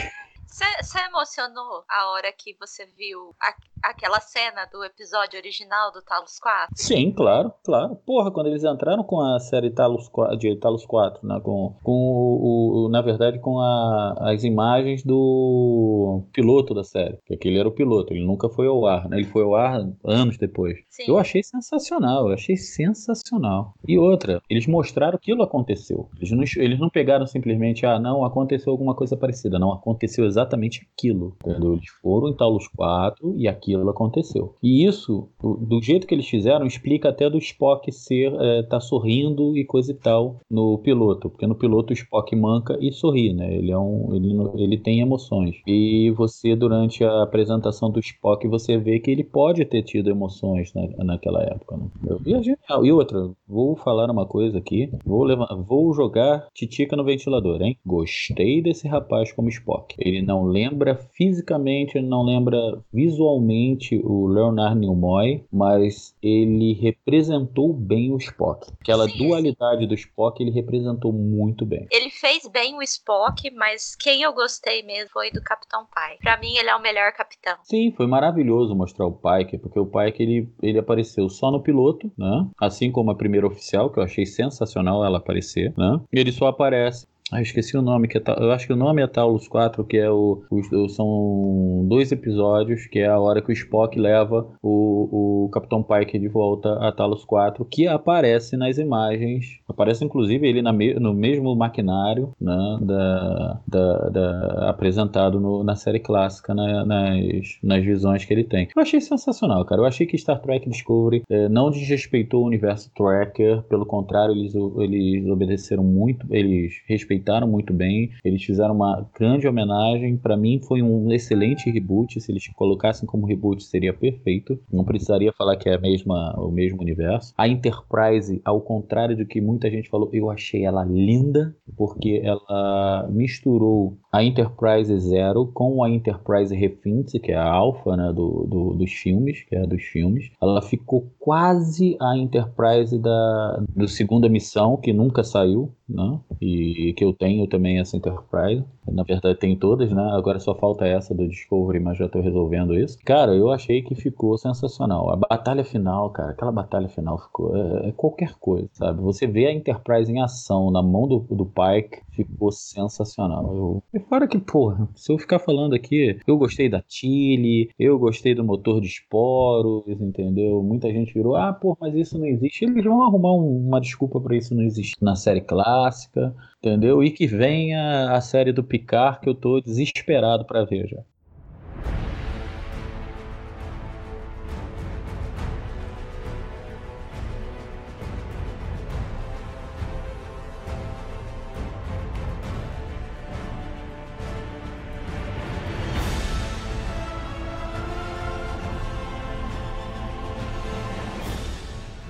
[0.58, 3.54] Você emocionou a hora que você viu a-
[3.90, 6.68] aquela cena do episódio original do Talos 4?
[6.74, 7.94] Sim, claro, claro.
[8.04, 11.38] Porra, quando eles entraram com a série Talos 4, de Talos 4, né?
[11.40, 17.18] Com, com o, o- na verdade, com a- as imagens do piloto da série.
[17.24, 19.16] Que aquele era o piloto, ele nunca foi ao ar, né?
[19.18, 20.76] Ele foi ao ar anos depois.
[20.90, 21.04] Sim.
[21.06, 23.74] Eu achei sensacional, eu achei sensacional.
[23.86, 26.08] E outra, eles mostraram que aquilo aconteceu.
[26.16, 29.56] Eles não, eles não pegaram simplesmente, ah, não, aconteceu alguma coisa parecida.
[29.58, 31.36] Não, aconteceu exatamente aquilo.
[31.44, 31.74] Entendeu?
[31.74, 34.54] Eles foram em Talos 4 e aquilo aconteceu.
[34.62, 39.56] E isso, do- jeito que eles fizeram, explica até do Spock ser, é, tá sorrindo
[39.56, 41.30] e coisa e tal no piloto.
[41.30, 43.54] Porque no piloto o Spock manca e sorri, né?
[43.54, 44.14] Ele é um.
[44.14, 45.56] Ele, ele tem emoções.
[45.66, 50.72] E você, durante a apresentação do Spock, você vê que ele pode ter tido emoções
[50.74, 51.86] na, naquela época, né?
[52.26, 52.84] E é genial.
[52.84, 54.90] E outra, vou falar uma coisa aqui.
[55.04, 57.78] Vou, levar, vou jogar titica no ventilador, hein?
[57.86, 59.94] Gostei desse rapaz como Spock.
[59.98, 62.58] Ele não lembra fisicamente, ele não lembra
[62.92, 68.70] visualmente o Leonard Nimoy, mas ele representou bem o Spock.
[68.80, 71.86] Aquela dualidade do Spock, ele representou muito bem.
[71.90, 76.16] Ele fez bem o Spock, mas quem eu gostei mesmo foi do Capitão Pai.
[76.20, 77.56] Pra mim, ele é o melhor capitão.
[77.62, 82.10] Sim, foi maravilhoso mostrar o Pike, porque o Pike ele, ele apareceu só no piloto,
[82.16, 82.48] né?
[82.58, 86.00] Assim como a primeira oficial, que eu achei sensacional ela aparecer, né?
[86.12, 87.06] Ele só aparece.
[87.30, 89.84] Ah, eu esqueci o nome, que é, eu acho que o nome é Taulus 4,
[89.84, 90.42] que é o,
[90.88, 96.18] São dois episódios, que é a hora que o Spock leva o, o Capitão Pike
[96.18, 99.44] de volta a Talos 4, que aparece nas imagens.
[99.68, 106.00] Aparece inclusive ele me- no mesmo maquinário né, da, da- da- apresentado no- na série
[106.00, 108.68] clássica, na- nas, nas visões que ele tem.
[108.74, 109.82] Eu achei sensacional, cara.
[109.82, 114.54] Eu achei que Star Trek Discovery eh, não desrespeitou o universo Tracker, pelo contrário, eles,
[114.54, 120.16] eles obedeceram muito, eles respeitaram muito bem, eles fizeram uma grande homenagem.
[120.16, 122.20] Pra mim, foi um excelente reboot.
[122.20, 124.58] Se eles colocassem como reboot, seria perfeito.
[124.72, 127.32] Não precisaria falar que é a mesma, o mesmo universo.
[127.36, 133.08] A Enterprise, ao contrário do que muita gente falou, eu achei ela linda, porque ela
[133.10, 138.74] misturou a Enterprise Zero com a Enterprise Refinity, que é a alfa né, do, do-
[138.74, 140.30] dos filmes, que é dos filmes.
[140.40, 146.18] Ela ficou quase a Enterprise da do segunda missão, que nunca saiu, né?
[146.40, 148.64] E que eu tenho também essa Enterprise.
[148.90, 150.02] Na verdade, tem todas, né?
[150.12, 152.98] Agora só falta essa do Discovery, mas já tô resolvendo isso.
[153.04, 155.10] Cara, eu achei que ficou sensacional.
[155.10, 157.54] A batalha final, cara, aquela batalha final ficou.
[157.56, 159.00] É, é qualquer coisa, sabe?
[159.02, 163.54] Você vê a Enterprise em ação na mão do, do Pike, ficou sensacional.
[163.54, 167.98] Eu, e fora que, porra, se eu ficar falando aqui, eu gostei da Tilly, eu
[167.98, 170.62] gostei do motor de esporos, entendeu?
[170.62, 172.64] Muita gente virou, ah, pô, mas isso não existe.
[172.64, 177.02] Eles vão arrumar um- uma desculpa pra isso não existir na série clássica, entendeu?
[177.02, 181.02] E que venha a série do Picard, que eu tô desesperado pra ver já.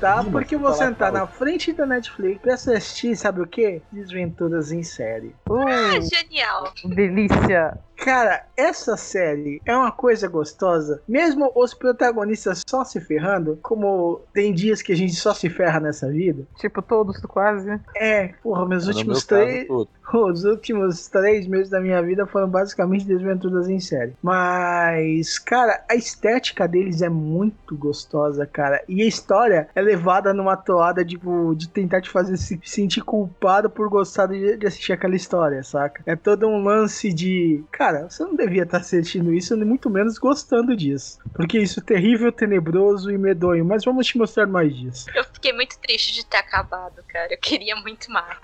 [0.00, 0.22] Tá?
[0.24, 3.82] Ih, Porque vou sentar na frente da Netflix pra assistir, sabe o quê?
[3.90, 5.34] Desventuras em série.
[5.50, 6.72] Ah, genial.
[6.84, 7.76] Delícia.
[7.98, 11.02] Cara, essa série é uma coisa gostosa.
[11.06, 15.80] Mesmo os protagonistas só se ferrando, como tem dias que a gente só se ferra
[15.80, 16.44] nessa vida.
[16.56, 17.78] Tipo, todos quase.
[17.96, 19.66] É, porra, meus No últimos meu caso, três.
[19.66, 19.88] todo.
[20.10, 24.14] Os últimos três meses da minha vida foram basicamente desventuras em série.
[24.22, 28.82] Mas, cara, a estética deles é muito gostosa, cara.
[28.88, 33.68] E a história é levada numa toada, tipo, de tentar te fazer se sentir culpado
[33.68, 36.02] por gostar de, de assistir aquela história, saca?
[36.06, 37.62] É todo um lance de.
[37.70, 41.18] Cara, você não devia estar assistindo isso, nem muito menos gostando disso.
[41.34, 43.64] Porque isso é terrível, tenebroso e medonho.
[43.64, 45.06] Mas vamos te mostrar mais disso.
[45.14, 47.32] Eu fiquei muito triste de ter acabado, cara.
[47.32, 48.38] Eu queria muito mais.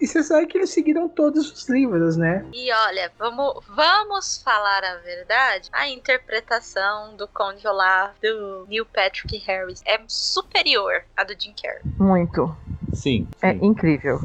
[0.00, 2.44] E você sabe que eles seguiram todos os livros, né?
[2.52, 5.68] E olha, vamos, vamos falar a verdade.
[5.72, 11.80] A interpretação do Conde Olaf do Neil Patrick Harris é superior à do Jim Carrey.
[11.98, 12.56] Muito.
[12.94, 13.28] Sim.
[13.42, 14.20] É incrível.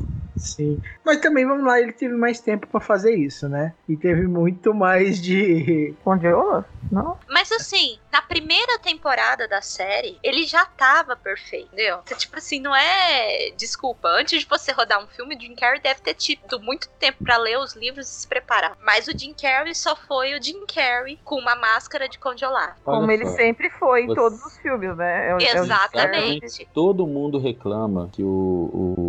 [0.46, 0.82] Sim.
[1.04, 3.74] Mas também, vamos lá, ele teve mais tempo pra fazer isso, né?
[3.90, 5.94] E teve muito mais de.
[6.04, 6.66] Congeola?
[6.92, 7.18] Não?
[7.28, 12.00] Mas assim, na primeira temporada da série, ele já tava perfeito, entendeu?
[12.04, 13.52] Então, tipo assim, não é.
[13.58, 17.24] Desculpa, antes de você rodar um filme, o Jim Carrey deve ter tido muito tempo
[17.24, 18.78] pra ler os livros e se preparar.
[18.84, 22.78] Mas o Jim Carrey só foi o Jim Carrey com uma máscara de congelar.
[22.86, 25.30] Como ele sempre foi em Você- todos os filmes, né?
[25.30, 26.68] É o- é o- Exatamente.
[26.74, 29.05] Todo mundo reclama que o, o.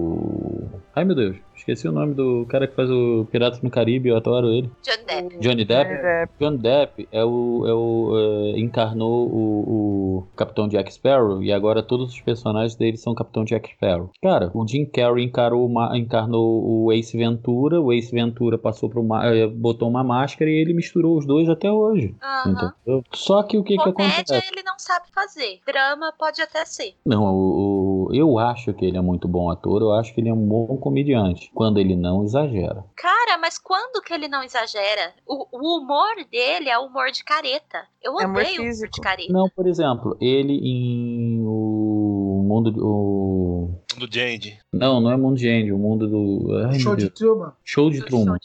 [0.96, 4.16] Ai meu Deus, esqueci o nome do cara que faz o Piratas no Caribe, eu
[4.16, 4.70] adoro ele.
[4.82, 5.38] John Depp.
[5.40, 5.90] Johnny Depp?
[5.90, 6.32] Johnny Depp.
[6.40, 8.12] John Depp é o, é o
[8.56, 13.44] é, encarnou o, o Capitão Jack Sparrow e agora todos os personagens dele são Capitão
[13.44, 14.11] Jack Sparrow.
[14.22, 18.98] Cara, o Jim Carrey encarou uma- encarnou o Ace Ventura, o Ace Ventura passou para
[19.00, 22.14] uma eh, botou uma máscara e ele misturou os dois até hoje.
[22.46, 23.04] Entendeu?
[23.12, 24.50] Só que o que que Comédia acontece?
[24.50, 25.61] ele não sabe fazer.
[25.66, 26.94] Drama pode até ser.
[27.04, 30.29] Não, o, o- eu acho que ele é muito bom ator, eu acho que ele
[30.29, 32.85] é um bom comediante, quando ele não exagera.
[32.97, 35.12] Cara, mas quando que ele não exagera?
[35.27, 37.85] O, o humor dele é humor de careta.
[38.03, 38.92] Eu É humor odeio humor físico.
[38.92, 39.33] de careta.
[39.33, 44.59] Não, por exemplo, ele em o mundo do- o Do Jandy.
[44.73, 47.03] Não, não é Mundo de Andy, o mundo do ai, Show de.
[47.03, 47.53] Show de Truman.
[47.64, 48.37] show de Truman.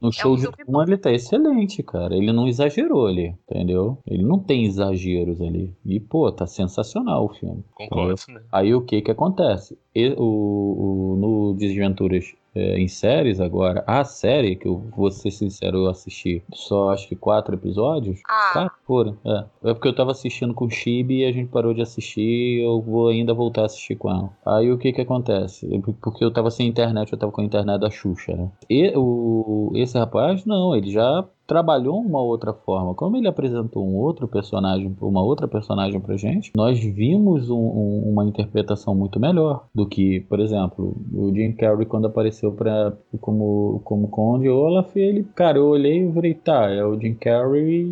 [0.00, 2.14] No É show um de filme Truman ele tá excelente, cara.
[2.14, 3.98] Ele não exagerou ali, entendeu?
[4.06, 5.72] Ele não tem exageros ali.
[5.84, 7.64] E, pô, tá sensacional o filme.
[7.74, 8.40] Concordo, entendeu?
[8.42, 8.46] né?
[8.52, 9.78] Aí o que que acontece?
[9.94, 15.30] E- o, o- no Desventuras é, em séries agora, a série, que eu vou ser
[15.30, 18.20] sincero, eu assisti só acho que quatro episódios.
[18.28, 18.70] Ah.
[18.86, 19.44] Foram, é.
[19.70, 22.80] É porque eu tava assistindo com o Chibi e a gente parou de assistir eu
[22.80, 24.30] vou ainda voltar a assistir com ela.
[24.44, 25.68] Aí o que que acontece?
[25.72, 28.48] Eu- Porque eu tava sem internet, eu tava com a internet da Xuxa, né?
[28.68, 32.94] E o, esse rapaz, não, ele já trabalhou uma outra forma.
[32.94, 38.02] Como ele apresentou um outro personagem, uma outra personagem pra gente, nós vimos um- um-
[38.12, 43.80] uma interpretação muito melhor do que, por exemplo, o Jim Carrey quando apareceu pra, como,
[43.82, 47.90] como Conde Olaf, ele, cara, eu olhei e falei, tá, é o Jim Carrey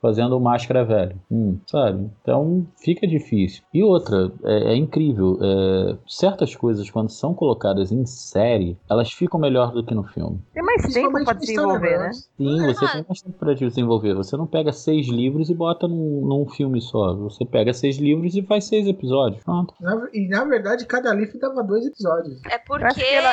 [0.00, 2.08] fazendo máscara velho, hum, sabe?
[2.22, 3.62] Então fica difícil.
[3.74, 9.40] E outra, é, é incrível, é, certas coisas quando são colocadas em série, elas ficam
[9.40, 10.38] melhor do que no filme.
[10.52, 12.10] Tem mais tempo pra desenvolver, né?
[12.12, 14.14] Sim, você tem mais tempo pra desenvolver.
[14.14, 17.14] Você não pega seis livros e bota num, num filme só.
[17.14, 19.42] Você pega seis livros e faz seis episódios.
[19.44, 19.74] Pronto.
[19.80, 22.40] Na- e na verdade, cada livro dava dois episódios.
[22.46, 23.32] É porque ela-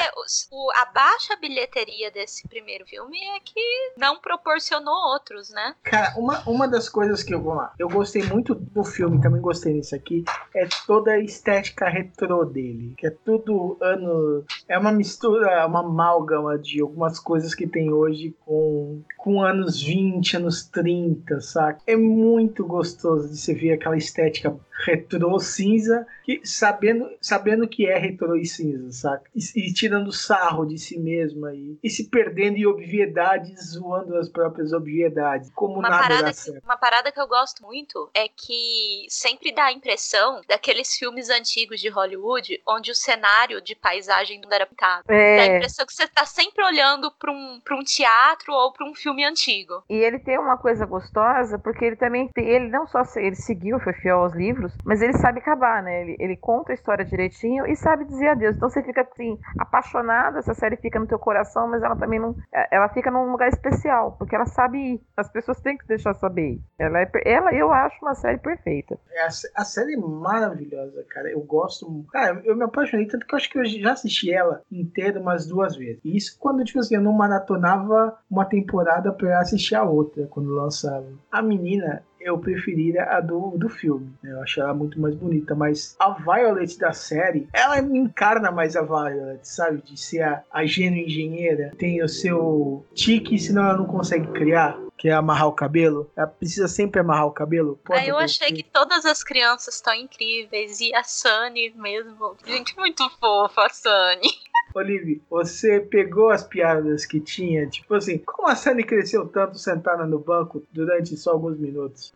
[0.51, 3.61] o- a baixa bilheteria desse primeiro filme é que
[3.97, 5.75] não proporcionou outros, né?
[5.83, 9.41] Cara, uma, uma das coisas que eu vou lá, eu gostei muito do filme, também
[9.41, 10.23] gostei nisso aqui,
[10.55, 12.93] é toda a estética retrô dele.
[12.97, 14.43] Que é tudo ano.
[14.67, 20.37] É uma mistura, uma amálgama de algumas coisas que tem hoje com, com anos 20,
[20.37, 21.81] anos 30, saca?
[21.85, 27.97] É muito gostoso de você ver aquela estética retrô cinza, que, sabendo, sabendo que é
[27.97, 29.29] retrô e cinza, saca?
[29.35, 29.39] E,
[29.69, 34.73] e tirando sarro de si mesma e, e se perdendo em obviedades, zoando as próprias
[34.73, 35.49] obviedades.
[35.53, 36.63] Como Uma nada parada, dá que, certo.
[36.63, 41.79] uma parada que eu gosto muito é que sempre dá a impressão daqueles filmes antigos
[41.79, 45.03] de Hollywood onde o cenário de paisagem não era pintado.
[45.07, 45.55] Dá a É.
[45.57, 49.23] impressão que você tá sempre olhando pra um, pra um teatro ou pra um filme
[49.23, 49.83] antigo.
[49.89, 53.35] E ele tem uma coisa gostosa, porque ele também tem, ele não só se- ele
[53.35, 56.01] seguiu, foi fiel aos livros, mas ele sabe acabar, né?
[56.01, 58.55] Ele, ele conta a história direitinho e sabe dizer adeus.
[58.55, 62.35] Então você fica assim, apaixonada, essa série fica no teu coração, mas ela também não.
[62.53, 65.01] é, Ela fica num lugar especial, porque ela sabe ir.
[65.15, 66.59] As pessoas têm que deixar saber.
[66.79, 68.97] Ela, é, ela eu acho uma série perfeita.
[69.11, 71.29] É, A, sé- a série é maravilhosa, cara.
[71.29, 72.05] Eu gosto.
[72.11, 75.45] Cara, eu me apaixonei tanto que eu acho que eu já assisti ela inteira umas
[75.47, 76.01] duas vezes.
[76.03, 80.49] E isso quando, tipo assim, eu não maratonava uma temporada pra assistir a outra quando
[80.53, 81.05] lançava.
[81.31, 82.03] A menina.
[82.23, 84.11] Eu preferia a do, do filme.
[84.21, 84.31] né?
[84.31, 85.55] Eu achei ela muito mais bonita.
[85.55, 89.81] Mas a Violet da série, ela me encarna mais a Violet, sabe?
[89.81, 91.71] De ser a, a gênio engenheira.
[91.77, 94.77] Tem o seu tique, senão ela não consegue criar.
[95.01, 96.11] Que é amarrar o cabelo.
[96.15, 97.79] Ela precisa sempre amarrar o cabelo.
[97.89, 102.37] Aí eu achei que todas as crianças estão incríveis e a Sunny mesmo.
[102.45, 104.29] Gente, muito fofa a Sunny.
[104.75, 110.05] Olive, você pegou as piadas que tinha, tipo assim, como a Sunny cresceu tanto sentada
[110.05, 112.13] no banco durante só alguns minutos?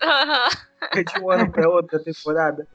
[0.93, 2.67] De um ano pra outra temporada.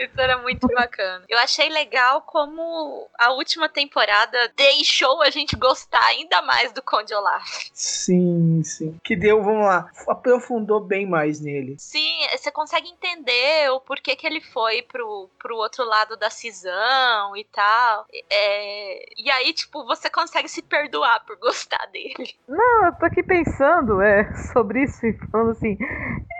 [0.00, 1.24] Isso era muito bacana.
[1.28, 7.14] Eu achei legal como a última temporada deixou a gente gostar ainda mais do Conde
[7.14, 7.68] Olaf.
[7.74, 8.98] Sim, sim.
[9.04, 11.76] Que deu, vamos lá, aprofundou bem mais nele.
[11.78, 17.36] Sim, você consegue entender o porquê que ele foi pro, pro outro lado da cisão
[17.36, 18.06] e tal.
[18.30, 22.34] É, e aí, tipo, você consegue se perdoar por gostar dele.
[22.48, 25.76] Não, eu tô aqui pensando é, sobre isso e falando assim.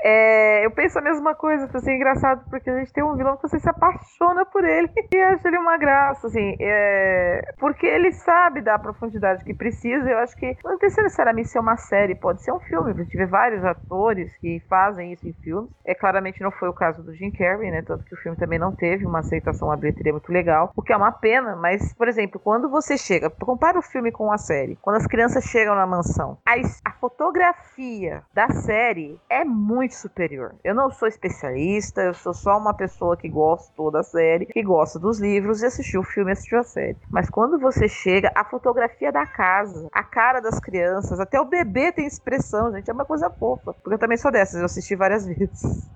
[0.03, 3.37] É, eu penso a mesma coisa, assim, é engraçado, porque a gente tem um vilão
[3.37, 8.13] que você se apaixona por ele e acha ele uma graça, assim, é, porque ele
[8.13, 10.09] sabe da profundidade que precisa.
[10.09, 12.91] Eu acho que não precisa necessariamente ser uma série, pode ser um filme.
[12.91, 15.71] A gente vê vários atores que fazem isso em filmes.
[15.85, 17.83] É claramente não foi o caso do Jim Carrey, né?
[17.83, 20.93] Tanto que o filme também não teve uma aceitação, uma bilheteria muito legal, o que
[20.93, 21.57] é uma pena.
[21.57, 25.45] Mas, por exemplo, quando você chega, compara o filme com a série, quando as crianças
[25.45, 30.55] chegam na mansão, a, a fotografia da série é muito superior.
[30.65, 34.99] Eu não sou especialista, eu sou só uma pessoa que gostou da série, que gosta
[34.99, 36.97] dos livros e assistiu o filme e assistiu a série.
[37.11, 41.93] Mas quando você chega, a fotografia da casa, a cara das crianças, até o bebê
[41.93, 43.75] tem expressão, gente, é uma coisa fofa.
[43.75, 45.91] Porque eu também sou dessas, eu assisti várias vezes.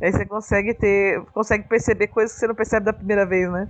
[0.00, 3.68] Aí você consegue ter, consegue perceber coisas que você não percebe da primeira vez, né?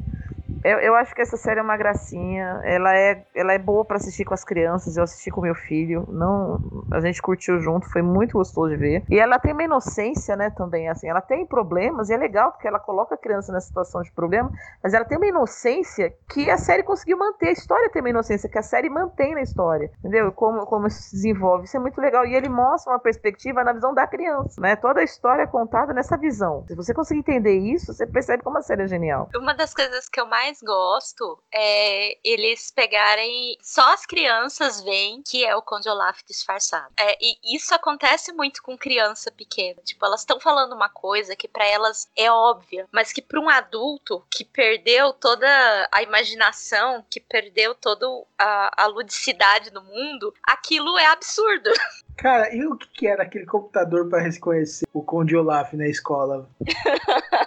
[0.64, 2.60] Eu, eu acho que essa série é uma gracinha.
[2.64, 4.96] Ela é, ela é boa para assistir com as crianças.
[4.96, 6.06] Eu assisti com meu filho.
[6.08, 9.04] Não, a gente curtiu junto, foi muito gostoso de ver.
[9.10, 10.88] E ela tem uma inocência, né, também.
[10.88, 14.12] Assim, ela tem problemas e é legal porque ela coloca a criança nessa situação de
[14.12, 14.50] problema.
[14.82, 17.48] Mas ela tem uma inocência que a série conseguiu manter.
[17.48, 20.32] A história tem uma inocência que a série mantém na história, entendeu?
[20.32, 21.64] Como como isso se desenvolve.
[21.64, 22.24] Isso é muito legal.
[22.26, 24.76] E ele mostra uma perspectiva na visão da criança, né?
[24.76, 26.64] Toda a história é contada nessa visão.
[26.68, 29.28] Se você conseguir entender isso, você percebe como a série é genial.
[29.34, 33.56] Uma das coisas que eu mais gosto é eles pegarem.
[33.62, 36.92] Só as crianças veem que é o Conde Olaf disfarçado.
[36.98, 39.80] É, e isso acontece muito com criança pequena.
[39.82, 43.48] Tipo, elas estão falando uma coisa que para elas é óbvia, mas que para um
[43.48, 48.06] adulto que perdeu toda a imaginação, que perdeu toda
[48.38, 51.70] a, a ludicidade do mundo, aquilo é absurdo.
[52.16, 56.48] Cara, e o que, que era aquele computador para reconhecer o Conde Olaf na escola?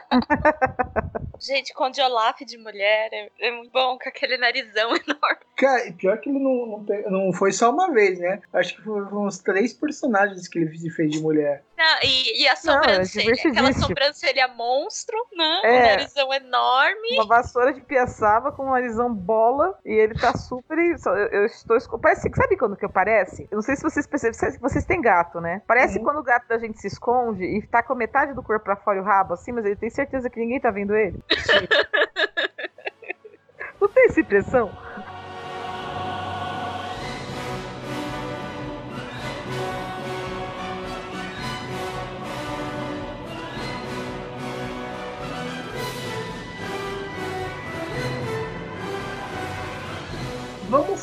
[1.39, 5.43] Gente, Conde Olaf de mulher é, é, muito bom, com aquele narizão enorme.
[5.57, 8.41] Cara, e pior que ele não, não, não foi só uma vez, né?
[8.53, 11.63] Acho que foram uns três personagens que ele fez de mulher.
[11.77, 15.61] Não, e, e a sobrancelha, não, é aquela sobrancelha monstro, né?
[15.63, 15.69] É.
[15.69, 17.13] Um narizão enorme.
[17.13, 20.77] Uma vassoura de piaçava com um narizão bola e ele tá super.
[20.77, 21.77] Eu, eu estou.
[21.99, 23.47] Parece que sabe quando que eu parece?
[23.51, 25.61] Eu não sei se vocês percebem, vocês têm gato, né?
[25.67, 26.05] Parece uhum.
[26.05, 28.97] quando o gato da gente se esconde e tá com metade do corpo pra fora
[28.97, 31.21] e o rabo assim, mas ele tem certeza que ninguém tá vendo ele.
[33.81, 34.71] não tem essa impressão?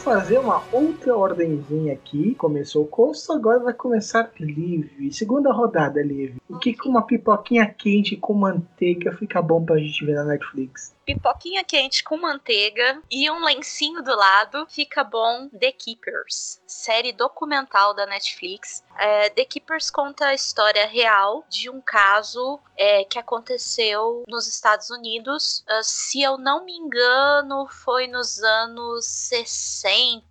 [0.00, 2.34] Fazer uma outra ordemzinha aqui.
[2.34, 5.12] Começou o Costo, agora vai começar Live.
[5.12, 6.40] Segunda rodada, Live.
[6.48, 10.94] O que com uma pipoquinha quente com manteiga fica bom pra gente ver na Netflix?
[11.14, 17.94] pipoquinha quente com manteiga e um lencinho do lado, fica bom The Keepers, série documental
[17.94, 18.84] da Netflix.
[18.96, 24.90] É, The Keepers conta a história real de um caso é, que aconteceu nos Estados
[24.90, 25.64] Unidos.
[25.68, 30.22] Uh, se eu não me engano, foi nos anos 60 tem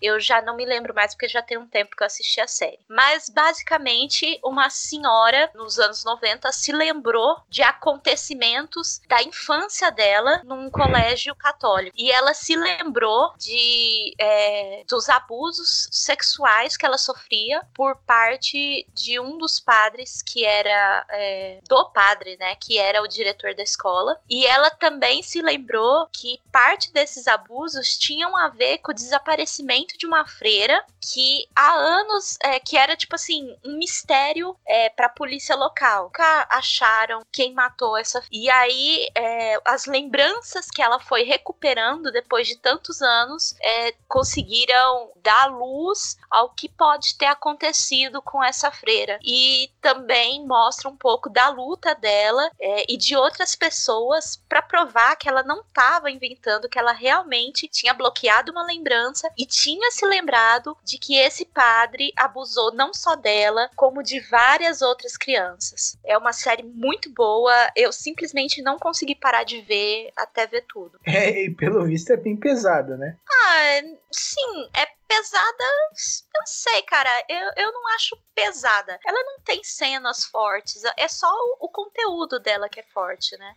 [0.00, 2.46] eu já não me lembro mais porque já tem um tempo que eu assisti a
[2.46, 2.78] série.
[2.88, 10.70] Mas basicamente, uma senhora nos anos 90 se lembrou de acontecimentos da infância dela num
[10.70, 11.96] colégio católico.
[11.98, 19.18] E ela se lembrou de é, dos abusos sexuais que ela sofria por parte de
[19.18, 22.56] um dos padres que era é, do padre, né?
[22.56, 24.20] Que era o diretor da escola.
[24.28, 29.45] E ela também se lembrou que parte desses abusos tinham a ver com o desaparecimento
[29.46, 34.90] desaparecimento de uma freira que há anos, é, que era tipo assim, um mistério é,
[34.90, 36.04] pra polícia local.
[36.04, 38.22] Nunca acharam quem matou essa.
[38.30, 45.12] E aí, é, as lembranças que ela foi recuperando depois de tantos anos é, conseguiram
[45.22, 49.18] dar luz ao que pode ter acontecido com essa freira.
[49.22, 55.14] E também mostra um pouco da luta dela é, e de outras pessoas para provar
[55.16, 60.06] que ela não estava inventando, que ela realmente tinha bloqueado uma lembrança e tinha se
[60.06, 65.98] lembrado de que esse padre abusou não só dela, como de várias outras crianças.
[66.04, 70.98] É uma série muito boa, eu simplesmente não consegui parar de ver até ver tudo.
[71.04, 73.16] É, e pelo visto é bem pesada, né?
[73.28, 73.82] Ah,
[74.18, 77.10] sim, é pesada, eu não sei, cara.
[77.28, 78.98] Eu, eu não acho pesada.
[79.06, 80.82] Ela não tem cenas fortes.
[80.96, 83.54] É só o, o conteúdo dela que é forte, né?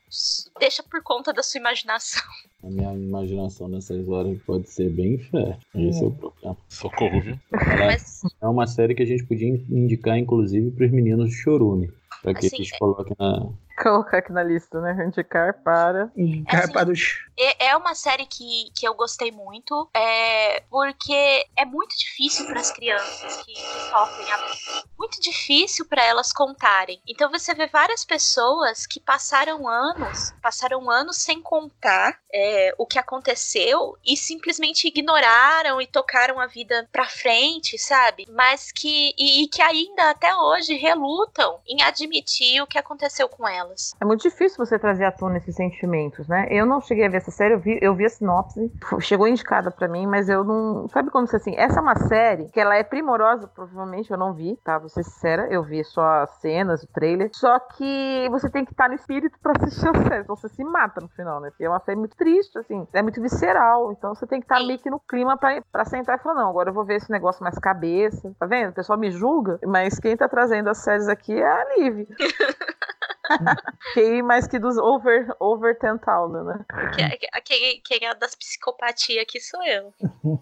[0.60, 2.24] Deixa por conta da sua imaginação.
[2.62, 5.60] A minha imaginação nessas horas pode ser bem fértil.
[5.76, 6.58] Esse é, o problema.
[6.68, 7.40] Socorro, viu?
[7.52, 8.22] Mas...
[8.42, 11.90] É uma série que a gente podia indicar, inclusive, para os meninos de Chorume.
[12.22, 13.48] Pra que assim, eles coloquem na,
[13.82, 15.06] colocar aqui na lista, né?
[15.06, 16.12] Indicar para.
[16.16, 17.26] Indicar para os.
[17.38, 22.60] É é uma série que, que eu gostei muito, é, porque é muito difícil para
[22.60, 24.88] as crianças que, que sofrem abuso.
[24.98, 27.02] Muito difícil para elas contarem.
[27.08, 32.98] Então você vê várias pessoas que passaram anos, passaram anos sem contar é, o que
[32.98, 38.28] aconteceu e simplesmente ignoraram e tocaram a vida pra frente, sabe?
[38.32, 43.48] Mas que e, e que ainda até hoje relutam em admitir o que aconteceu com
[43.70, 43.96] elas.
[44.02, 46.48] É muito difícil você trazer à tona esses sentimentos, né?
[46.50, 49.72] Eu não cheguei a ver essa série, eu vi, eu vi a sinopse, chegou indicada
[49.72, 50.88] pra mim, mas eu não.
[50.90, 51.56] Sabe quando você assim?
[51.56, 54.78] Essa é uma série que ela é primorosa, provavelmente eu não vi, tá?
[54.78, 57.30] Vou ser sincera, eu vi só as cenas, o trailer.
[57.34, 60.64] Só que você tem que estar no espírito pra assistir a série, senão você se
[60.64, 61.50] mata no final, né?
[61.50, 63.92] Porque é uma série muito triste, assim, é muito visceral.
[63.92, 66.50] Então você tem que estar meio que no clima pra, pra sentar e falar: não,
[66.50, 68.34] agora eu vou ver esse negócio mais cabeça.
[68.40, 68.70] Tá vendo?
[68.72, 72.08] O pessoal me julga, mas quem tá trazendo as séries aqui é a Liv.
[73.94, 76.66] Quem mais que dos over, over 10,000, né?
[76.96, 79.94] Que- Quem, quem é das psicopatias aqui sou eu.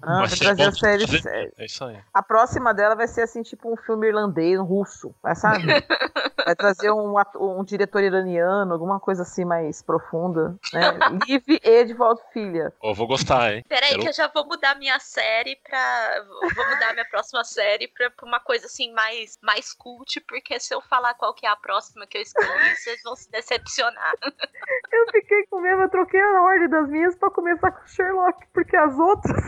[0.02, 1.52] Ah, vai trazer é a série.
[1.58, 1.98] É isso aí.
[2.14, 5.58] A próxima dela vai ser assim, tipo um filme irlandês, um russo, vai sabe?
[6.48, 10.82] Vai trazer um, um diretor iraniano, alguma coisa assim mais profunda, né?
[11.28, 12.72] Liv Edvald Filha.
[12.80, 13.66] Ó, vou gostar, hein?
[13.68, 16.24] Peraí, Quero- que eu já vou mudar minha série pra.
[16.56, 20.74] Vou mudar minha próxima série pra, pra uma coisa assim mais, mais cult, porque se
[20.74, 24.14] eu falar qual que é a próxima que eu escolhi, vocês vão se decepcionar.
[24.92, 28.76] Eu fiquei com medo, eu troquei a ordem das minhas pra começar com Sherlock, porque
[28.76, 29.44] as outras.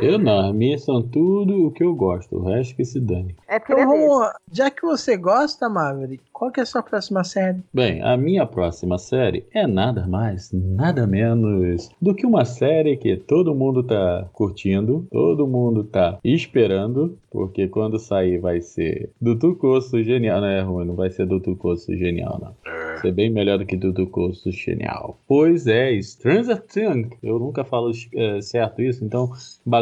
[0.00, 3.34] Eu não, as minhas são tudo o que eu gosto, o resto que se dane.
[3.48, 6.82] É porque Então é vamos, já que você gosta, Maverick, qual que é a sua
[6.82, 7.60] próxima série?
[7.72, 13.16] Bem, a minha próxima série é nada mais, nada menos do que uma série que
[13.16, 20.02] todo mundo tá curtindo, todo mundo tá esperando, porque quando sair vai ser Dudu Coço
[20.02, 20.40] Genial.
[20.40, 22.54] Não é ruim, não vai ser Dudu Coço Genial, não.
[22.64, 25.18] Vai ser bem melhor do que Dudu Coço Genial.
[25.26, 27.10] Pois é, Stranger Things.
[27.22, 29.30] Eu nunca falo eh, certo isso, então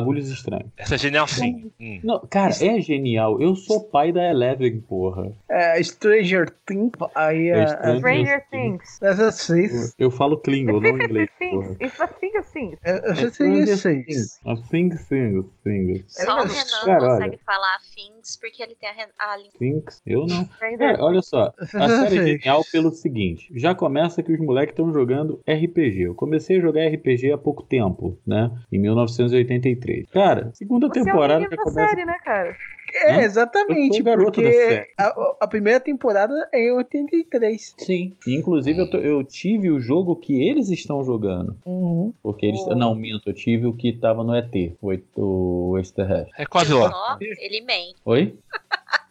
[0.03, 0.66] bagulhos estranhos.
[0.76, 1.70] Essa é genial sim.
[1.80, 2.00] Hum.
[2.03, 3.40] Não, cara, é genial.
[3.40, 5.32] Eu sou pai da Eleven, porra.
[5.48, 6.92] É, Stranger Things.
[7.14, 7.66] Aí É é.
[7.66, 9.03] Stranger Stranger Things.
[9.03, 9.94] Essa seis.
[9.98, 11.74] Eu falo Klingon, não inglês, porra.
[11.76, 11.92] Things.
[13.16, 14.05] Sei Stranger seis.
[14.07, 14.40] Things.
[14.44, 16.05] A Things, Things, Things.
[16.09, 17.38] Só o Renan cara, consegue olha.
[17.44, 19.53] falar fins porque ele tem a, ren- a língua.
[19.59, 20.44] Things, eu não.
[20.78, 24.92] Cara, olha só, a série é genial pelo seguinte: já começa que os moleques estão
[24.92, 26.03] jogando RPG.
[26.03, 28.50] Eu comecei a jogar RPG há pouco tempo, né?
[28.70, 29.91] Em 1983.
[30.12, 31.88] Cara, segunda Você é o temporada já da começa.
[31.88, 32.57] série, né, cara?
[32.95, 33.20] É, Hã?
[33.22, 34.86] exatamente, Eu sou garoto da porque série.
[34.99, 37.74] a, a primeira temporada é em 83.
[37.78, 38.14] Sim.
[38.26, 41.57] Inclusive, eu, tô- eu tive o jogo que eles estão jogando.
[41.64, 42.12] Uhum.
[42.22, 42.61] Porque eles.
[42.66, 42.74] Oh.
[42.74, 46.32] Não, minto, eu tive o que tava no ET, o, o extraterrestre.
[46.36, 47.16] É quase lá.
[47.20, 47.97] Ele mente.
[48.05, 48.34] Oi?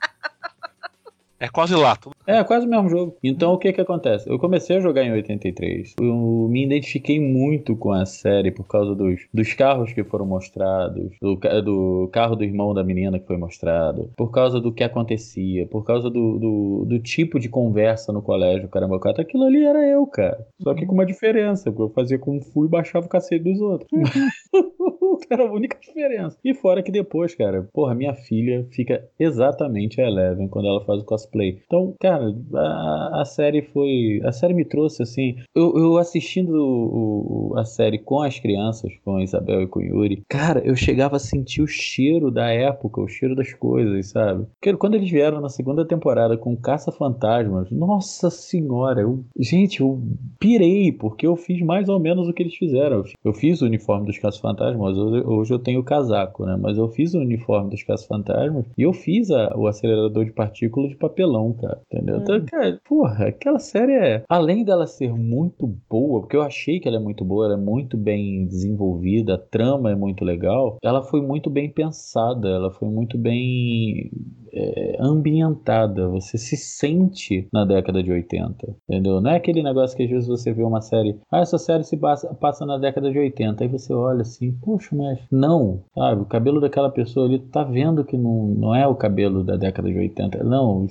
[1.41, 1.95] É quase lá.
[1.95, 3.17] Tudo É, quase o mesmo jogo.
[3.23, 4.29] Então o que que acontece?
[4.29, 5.95] Eu comecei a jogar em 83.
[5.99, 11.17] Eu me identifiquei muito com a série por causa dos, dos carros que foram mostrados,
[11.19, 15.65] do, do carro do irmão da menina que foi mostrado, por causa do que acontecia,
[15.65, 19.23] por causa do, do, do tipo de conversa no colégio, caramba, cara.
[19.23, 20.45] Aquilo ali era eu, cara.
[20.61, 23.59] Só que com uma diferença, porque eu fazia Kung Fu e baixava o cacete dos
[23.59, 23.89] outros.
[25.29, 26.37] era a única diferença.
[26.43, 31.01] E fora que depois, cara, porra, minha filha fica exatamente a Eleven quando ela faz
[31.01, 31.30] o cosplay.
[31.65, 34.21] Então, cara, a, a série foi.
[34.23, 35.35] A série me trouxe assim.
[35.55, 39.79] Eu, eu assistindo o- o- a série com as crianças, com a Isabel e com
[39.79, 44.07] o Yuri, cara, eu chegava a sentir o cheiro da época, o cheiro das coisas,
[44.09, 44.45] sabe?
[44.59, 50.01] Porque quando eles vieram na segunda temporada com Caça-Fantasmas, nossa senhora, eu, gente, eu
[50.39, 53.03] pirei, porque eu fiz mais ou menos o que eles fizeram.
[53.23, 56.57] Eu fiz o uniforme dos Caça-Fantasmas, hoje, hoje eu tenho o casaco, né?
[56.59, 60.89] Mas eu fiz o uniforme dos Caça-Fantasmas e eu fiz a- o acelerador de partículas
[60.89, 61.81] de papelão, cara.
[61.91, 62.17] Entendeu?
[62.17, 64.23] Então, cara, porra, aquela série é.
[64.27, 67.61] Além dela ser muito boa, porque eu achei que ela é muito boa, ela é
[67.61, 72.89] muito bem desenvolvida, a trama é muito legal, ela foi muito bem pensada, ela foi
[72.89, 74.11] muito bem
[74.53, 76.07] é, ambientada.
[76.09, 79.21] Você se sente na década de 80, entendeu?
[79.21, 81.97] Não é aquele negócio que às vezes você vê uma série, ah, essa série se
[81.97, 86.21] passa, passa na década de 80, aí você olha assim, poxa, mas não, sabe?
[86.21, 89.89] O cabelo daquela pessoa ali, tá vendo que não, não é o cabelo da década
[89.89, 90.43] de 80.
[90.43, 90.85] Não, o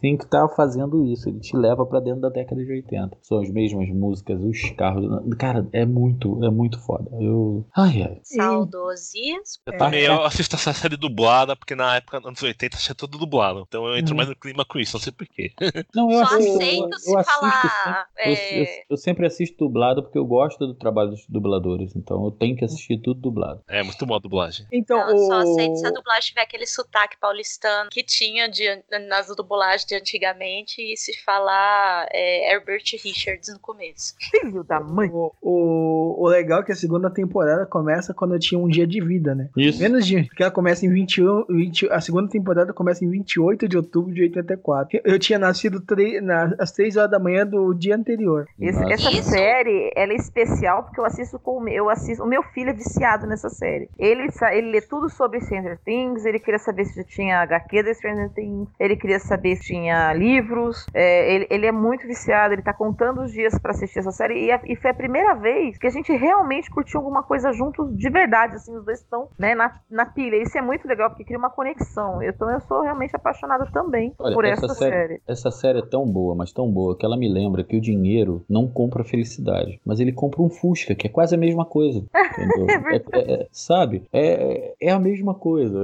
[0.00, 3.16] Things tá fazendo isso, ele te leva pra dentro da década de 80.
[3.22, 5.04] São as mesmas músicas, os carros.
[5.38, 7.10] Cara, é muito, é muito foda.
[7.20, 7.66] Eu.
[7.76, 8.20] Ai, ai.
[8.22, 9.34] Saudosismo.
[9.66, 13.64] Eu também eu assisto essa série dublada, porque na época, anos 80, tinha tudo dublado.
[13.66, 14.16] Então eu entro Uhum.
[14.16, 15.52] mais no clima com isso, não sei porquê.
[15.94, 17.50] Não, eu Só assisto, aceito eu, se eu falar,
[18.14, 21.94] sempre- eu- é, eu, eu sempre assisto dublado porque eu gosto do trabalho dos dubladores,
[21.96, 23.62] então eu tenho que assistir tudo dublado.
[23.68, 24.66] É muito boa a dublagem.
[24.72, 25.40] Então, Não, só o...
[25.52, 28.64] aceito se a dublagem tiver aquele sotaque paulistano que tinha de,
[29.08, 29.43] nas dublagens
[29.86, 34.14] de antigamente e se falar é, Herbert Richards no começo.
[34.30, 35.08] Filho da mãe.
[35.12, 38.86] O, o, o legal é que a segunda temporada começa quando eu tinha um dia
[38.86, 39.48] de vida, né?
[39.56, 39.80] Isso.
[39.82, 40.24] Menos de.
[40.24, 41.44] Porque ela começa em 21.
[41.48, 45.00] 20, a segunda temporada começa em 28 de outubro de 84.
[45.04, 48.46] Eu tinha nascido tre- na, às 3 horas da manhã do dia anterior.
[48.60, 52.26] Esse- essa série, ela é especial porque eu assisto com o meu, eu assisto, o
[52.26, 53.88] meu filho é viciado nessa série.
[53.98, 57.94] Ele, ele lê tudo sobre Stranger Things, ele queria saber se já tinha HQ da
[57.94, 62.62] Stranger Things, ele queria saber se tinha livros, é, ele, ele é muito viciado, ele
[62.62, 65.78] tá contando os dias pra assistir essa série e, a- e foi a primeira vez
[65.78, 69.54] que a gente realmente curtiu alguma coisa juntos de verdade, assim, os dois estão, né,
[69.54, 70.36] na, na pilha.
[70.36, 72.22] Isso é muito legal porque cria uma conexão.
[72.22, 75.20] Então eu sou realmente apaixonada também Olha, por essa essa série, série.
[75.26, 78.44] essa série é tão boa, mas tão boa, que ela me lembra que o dinheiro
[78.48, 82.04] não compra felicidade, mas ele compra um Fusca, que é quase a mesma coisa.
[82.68, 83.04] É verdade.
[83.12, 84.02] É- é- sabe?
[84.12, 85.78] É, é a mesma coisa.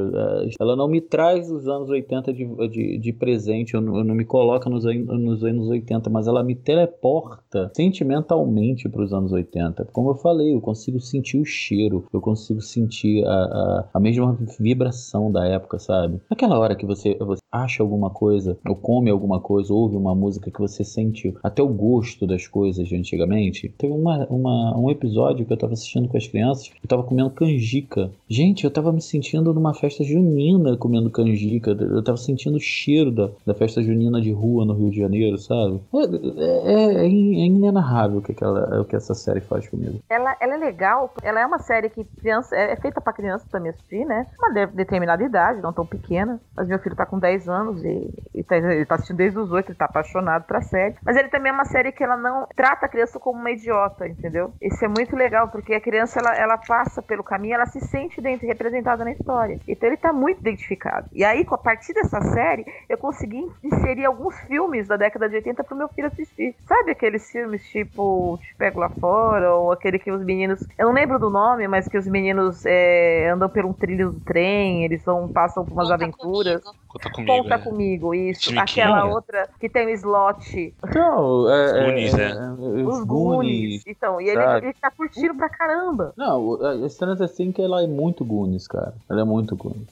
[0.44, 3.39] É, Ela não me traz os anos 80 de, de, de presente,
[3.74, 8.88] eu não, eu não me coloca nos, nos anos 80, mas ela me teleporta sentimentalmente
[8.88, 9.88] para os anos 80.
[9.92, 14.36] Como eu falei, eu consigo sentir o cheiro, eu consigo sentir a, a, a mesma
[14.58, 16.20] vibração da época, sabe?
[16.28, 20.50] Naquela hora que você, você acha alguma coisa, ou come alguma coisa, ouve uma música
[20.50, 23.68] que você sente até o gosto das coisas de antigamente.
[23.78, 27.30] Teve uma, uma- um episódio que eu tava assistindo com as crianças, eu tava comendo
[27.30, 28.10] canjica.
[28.28, 31.70] Gente, eu tava me sentindo numa festa junina comendo canjica.
[31.72, 35.38] Eu tava sentindo o cheiro da, da festa junina de rua no Rio de Janeiro,
[35.38, 35.80] sabe?
[35.94, 39.98] É, é, é é inenarrável o que, aquela, o que essa série faz comigo.
[40.08, 43.44] Ela, ela é legal, ela é uma série que criança, é é feita pra criança
[43.50, 44.26] também assistir, né?
[44.38, 46.40] Uma de- determinada idade, não tão pequena.
[46.56, 49.50] Mas meu filho tá com 10 anos e, e tá, ele tá assistindo desde os
[49.50, 50.94] 8, ele tá apaixonado pra série.
[51.04, 54.06] Mas ele também é uma série que ela não trata a criança como uma idiota,
[54.06, 54.52] entendeu?
[54.60, 58.20] Isso é muito legal, porque a criança ela, ela passa pelo caminho, ela se sente
[58.20, 59.58] dentro, representada na história.
[59.66, 61.06] Então ele tá muito identificado.
[61.12, 65.62] E aí, a partir dessa série, eu consegui inserir alguns filmes da década de 80
[65.64, 66.54] pro meu filho assistir.
[66.66, 70.66] Sabe aqueles filmes tipo Te Pego Lá Fora, ou aquele que os meninos.
[70.78, 74.20] Eu não lembro do nome, mas que os meninos é, andam por um trilho do
[74.20, 76.62] trem, eles vão, passam por umas Conta aventuras.
[76.62, 76.80] comigo.
[76.88, 77.32] Conta comigo.
[77.42, 77.58] Conta é.
[77.58, 78.58] comigo, isso.
[78.58, 79.14] Aquela King.
[79.14, 80.74] outra que tem o slot.
[80.94, 82.56] Não, é, Os Goonies, é- né?
[82.80, 83.82] é- Os Goonies.
[83.86, 84.66] Então, e ele, sabe?
[84.66, 86.12] ele tá curtindo pra caramba.
[86.16, 88.94] Não, o- a Stranger Things ela é muito Goonies, cara.
[89.08, 89.88] Ela é muito Goonies.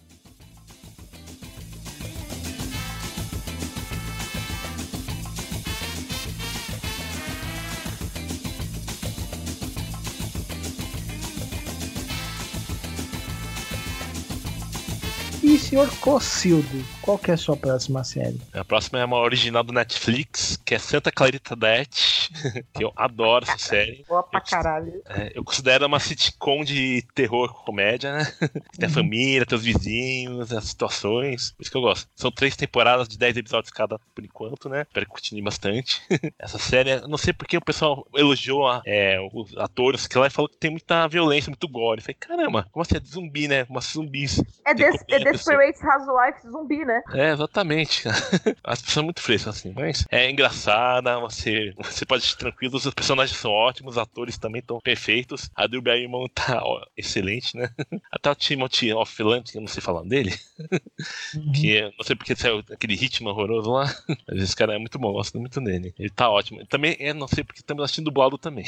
[15.68, 18.40] Senhor Cocildo, qual que é a sua próxima série?
[18.54, 22.30] A próxima é uma original do Netflix, que é Santa Clarita Diet,
[22.74, 24.04] que eu adoro essa série.
[24.08, 25.02] Boa pra caralho.
[25.06, 28.32] É, eu considero uma sitcom de terror comédia, né?
[28.78, 31.52] Tem a família, tem os vizinhos, as situações.
[31.52, 32.08] Por isso que eu gosto.
[32.16, 34.82] São três temporadas de 10 episódios cada por enquanto, né?
[34.82, 36.00] Espero que continue bastante.
[36.38, 40.28] Essa série, eu não sei porque o pessoal elogiou a- é, os atores que lá
[40.28, 41.98] e falou que tem muita violência, muito gore.
[42.00, 43.64] Eu falei, caramba, como assim é de zumbi, né?
[43.66, 44.38] Como assim zumbis?
[44.64, 45.57] É, Tem des que comer é a pessoa.
[45.58, 47.02] Desperate Housewives zumbi, né?
[47.12, 48.06] É, exatamente.
[48.62, 52.94] As pessoas são muito frescas, assim, mas é engraçada, você, você pode assistir tranquilo, os
[52.94, 55.50] personagens são ótimos, os atores também estão perfeitos.
[55.54, 57.70] A Drew Barrymore tá ó, excelente, né?
[58.12, 60.32] Até o Timothy Offland, que eu não sei falar dele,
[61.54, 63.84] que é- não sei porque saiu aquele ritmo horroroso lá,
[64.28, 65.92] mas esse cara é muito bom, eu gosto muito dele.
[65.98, 66.64] Ele tá ótimo.
[66.66, 68.64] Também, é, não sei porque também assistindo dublado também.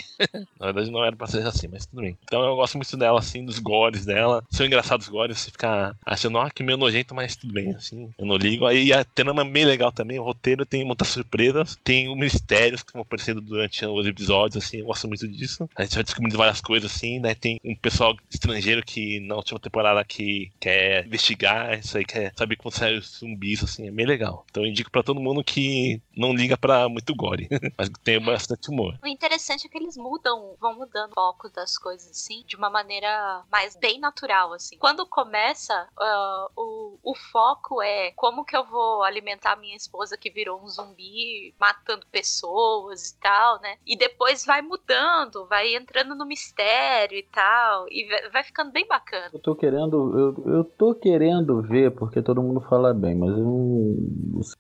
[0.59, 2.19] Na verdade não era pra ser assim, mas tudo bem.
[2.25, 4.43] Então eu gosto muito dela, assim, dos gores dela.
[4.51, 8.11] São engraçados os gores, você fica achando, ah, que meio nojento, mas tudo bem, assim,
[8.19, 8.67] eu não ligo.
[8.67, 12.93] Aí a trama é bem legal também, o roteiro tem muitas surpresas, tem mistérios que
[12.93, 15.69] vão aparecendo durante os episódios, assim, eu gosto muito disso.
[15.77, 17.35] A gente vai descobrindo várias coisas, assim, né?
[17.35, 22.57] Tem um pessoal estrangeiro que na última temporada que quer investigar isso aí, quer saber
[22.57, 24.45] como saem os zumbis, assim, é bem legal.
[24.51, 28.69] Então eu indico pra todo mundo que não liga pra muito gore, mas tem bastante
[28.71, 28.99] humor.
[29.03, 32.71] O interessante é que eles mudam, vão mudando o foco das coisas, assim, de uma
[32.71, 34.77] maneira mais bem natural, assim.
[34.79, 36.61] Quando começa, ah, o,
[37.03, 42.07] o foco é como que eu vou alimentar minha esposa que virou um zumbi, matando
[42.11, 43.77] pessoas e tal, né?
[43.87, 49.31] E depois vai mudando, vai entrando no mistério e tal, e vai- ficando bem bacana.
[49.33, 53.45] Eu tô querendo, eu, eu tô querendo ver, porque todo mundo fala bem, mas eu
[53.45, 53.97] não,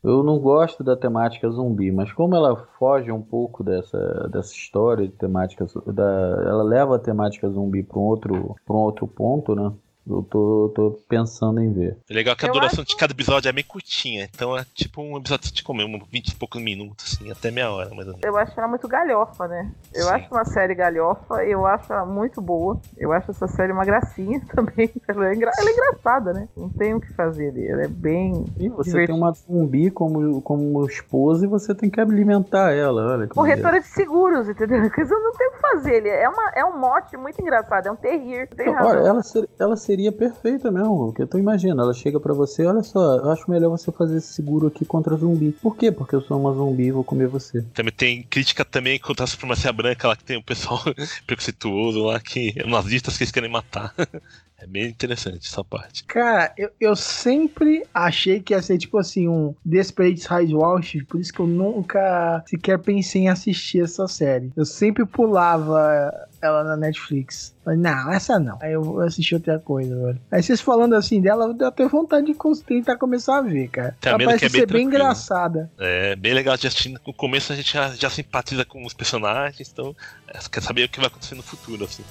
[0.02, 3.98] Eu não gosto da temática zumbi, mas como ela foge um pouco dessa,
[4.30, 5.66] dessa história de temática.
[5.86, 6.02] Da,
[6.46, 9.72] ela leva a temática zumbi para um outro, pra um outro ponto, né?
[10.08, 11.96] Eu tô, tô pensando em ver.
[12.08, 14.64] É legal que a Eu duração acho- de cada episódio é bem curtinha, então é
[14.74, 18.06] tipo um episódio de comer, uns 20 e poucos minutos, assim, até meia hora, mais
[18.08, 18.20] ou menos.
[18.24, 19.70] Eu acho ela muito galhofa, né?
[19.94, 20.10] Eu Sim.
[20.12, 22.80] acho uma série galhofa, eu acho ela muito boa.
[22.96, 24.90] Eu acho essa série uma gracinha também.
[25.06, 26.48] Ela é, engra- ela é engraçada, né?
[26.56, 27.68] Não tem o que fazer ali.
[27.68, 28.46] Ela é bem.
[28.58, 29.06] E você divertida.
[29.06, 33.28] tem uma zumbi como, como esposa e você tem que alimentar ela, olha.
[33.28, 34.80] Corretora de seguros, entendeu?
[34.88, 35.94] Porque você não tem o que fazer.
[35.96, 38.48] Ele é, uma, é um mote muito engraçado, é um terrir.
[38.48, 38.90] Tem razão.
[38.90, 42.82] Olha, ela, ser- ela seria perfeita mesmo, porque tu imagina, ela chega pra você, olha
[42.82, 45.52] só, eu acho melhor você fazer esse seguro aqui contra zumbi.
[45.52, 45.90] Por quê?
[45.90, 47.62] Porque eu sou uma zumbi e vou comer você.
[47.74, 50.80] Também tem crítica também contra a supremacia branca, lá que tem o pessoal
[51.26, 53.94] preconceituoso lá, que é nazistas que eles querem matar.
[54.60, 56.04] É bem interessante essa parte.
[56.04, 61.32] Cara, eu, eu sempre achei que ia ser tipo assim, um Desperate Housewives, por isso
[61.32, 64.52] que eu nunca sequer pensei em assistir essa série.
[64.54, 67.54] Eu sempre pulava ela na Netflix.
[67.64, 68.58] Falei, não, essa não.
[68.60, 70.20] Aí eu vou assistir outra coisa, velho.
[70.30, 73.96] Aí vocês falando assim dela, eu até vontade de tentar começar a ver, cara.
[74.04, 75.70] A Ela parece é bem ser bem engraçada.
[75.78, 76.90] É bem legal de assistir.
[76.90, 79.94] No começo a gente já, já simpatiza com os personagens, então
[80.28, 82.04] é, quer saber o que vai acontecer no futuro, assim.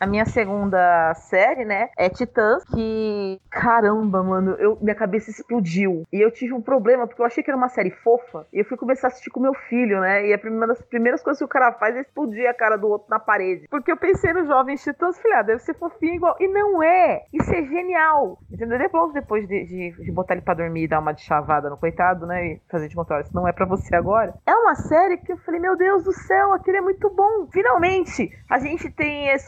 [0.00, 6.04] A minha segunda série, né, é Titãs, que caramba, mano, eu, minha cabeça explodiu.
[6.12, 8.64] E eu tive um problema, porque eu achei que era uma série fofa, e eu
[8.64, 11.44] fui começar a assistir com meu filho, né, e a primeira das primeiras coisas que
[11.44, 13.66] o cara faz é explodir a cara do outro na parede.
[13.68, 16.36] Porque eu pensei nos Jovens Titãs, falei, ah, deve ser fofinho igual.
[16.40, 17.22] E não é!
[17.32, 18.38] Isso é genial!
[18.50, 18.78] Entendeu?
[18.78, 21.76] Depois, depois de, de, de botar ele pra dormir e dar uma de chavada no
[21.76, 24.34] coitado, né, e fazer de contar, isso não é pra você agora.
[24.46, 27.46] É uma série que eu falei, meu Deus do céu, aquele é muito bom.
[27.52, 29.38] Finalmente, a gente tem eh,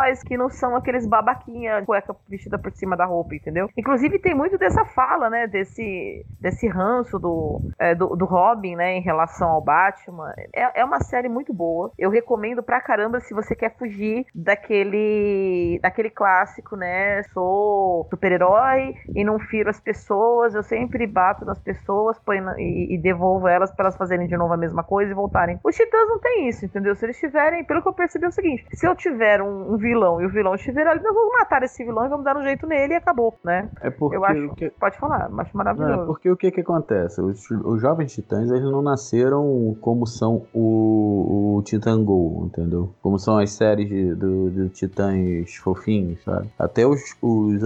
[0.00, 3.68] super-heróis que não são aqueles babaquinha, cueca vestida por cima da roupa, entendeu?
[3.76, 8.94] Inclusive tem muito dessa fala, né, desse, desse ranço do, eh, do, do Robin, né,
[8.94, 10.32] em relação ao Batman.
[10.54, 11.92] É, é uma série muito boa.
[11.98, 19.24] Eu recomendo pra caramba se você quer fugir daquele, daquele clássico, né, sou super-herói e
[19.24, 22.16] não firo as pessoas, eu sempre bato nas pessoas
[22.58, 25.58] e, e devolvo elas pra elas fazerem de novo a mesma coisa e voltarem.
[25.64, 26.94] Os Titãs não tem isso, entendeu?
[26.94, 29.76] Se eles tiverem, pelo que eu percebi é o seguinte, se eu tiver um, um
[29.80, 32.42] vilão e o vilão estiver ali, nós vamos matar esse vilão e vamos dar um
[32.42, 33.68] jeito nele e acabou, né?
[33.80, 36.02] É porque eu acho, que- pode falar, eu acho Não, maravilhoso.
[36.02, 37.20] é porque o que que acontece?
[37.20, 42.90] Os, os jovens titãs, eles não nasceram como são o, o Titan Go, entendeu?
[43.02, 46.48] Como são as séries de, do, do titãs fofinhos, sabe?
[46.58, 47.62] Até os, os,